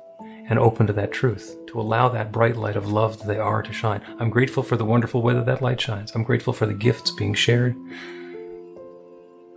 and 0.49 0.59
open 0.59 0.87
to 0.87 0.93
that 0.93 1.13
truth, 1.13 1.57
to 1.69 1.81
allow 1.81 2.09
that 2.09 2.33
bright 2.33 2.57
light 2.57 2.77
of 2.77 2.91
love 2.91 3.19
that 3.19 3.27
they 3.27 3.39
are 3.39 3.63
to 3.63 3.73
shine. 3.73 4.03
I'm 4.19 4.31
grateful 4.31 4.63
for 4.63 4.77
the 4.77 4.85
wonderful 4.85 5.23
way 5.23 5.35
that 5.35 5.47
that 5.47 5.63
light 5.63 5.81
shines. 5.81 6.13
I'm 6.15 6.25
grateful 6.25 6.53
for 6.53 6.67
the 6.67 6.75
gifts 6.75 7.11
being 7.11 7.35
shared. 7.35 7.75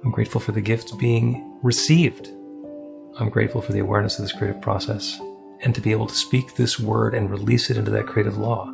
I'm 0.04 0.12
grateful 0.12 0.40
for 0.40 0.52
the 0.52 0.62
gifts 0.62 0.92
being 0.92 1.60
received. 1.62 2.30
I'm 3.20 3.30
grateful 3.30 3.62
for 3.62 3.74
the 3.74 3.80
awareness 3.80 4.18
of 4.18 4.26
this 4.26 4.32
creative 4.32 4.62
process 4.62 5.20
and 5.62 5.74
to 5.76 5.82
be 5.82 5.92
able 5.92 6.08
to 6.08 6.16
speak 6.16 6.56
this 6.56 6.80
word 6.80 7.14
and 7.14 7.30
release 7.30 7.70
it 7.70 7.78
into 7.78 7.92
that 7.92 8.08
creative 8.08 8.38
law 8.38 8.74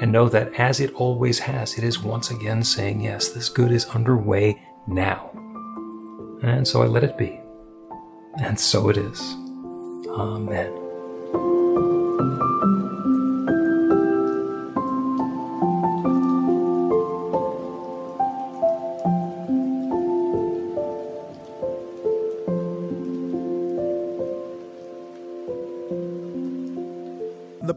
and 0.00 0.10
know 0.10 0.28
that 0.28 0.52
as 0.54 0.80
it 0.80 0.92
always 0.94 1.38
has, 1.40 1.76
it 1.78 1.84
is 1.84 1.98
once 1.98 2.30
again 2.30 2.62
saying, 2.62 3.00
Yes, 3.00 3.28
this 3.30 3.48
good 3.48 3.72
is 3.72 3.86
underway 3.86 4.60
now. 4.86 5.30
And 6.42 6.66
so 6.66 6.82
I 6.82 6.86
let 6.86 7.04
it 7.04 7.16
be. 7.16 7.40
And 8.42 8.58
so 8.58 8.88
it 8.88 8.96
is. 8.96 9.20
Amen. 10.08 10.83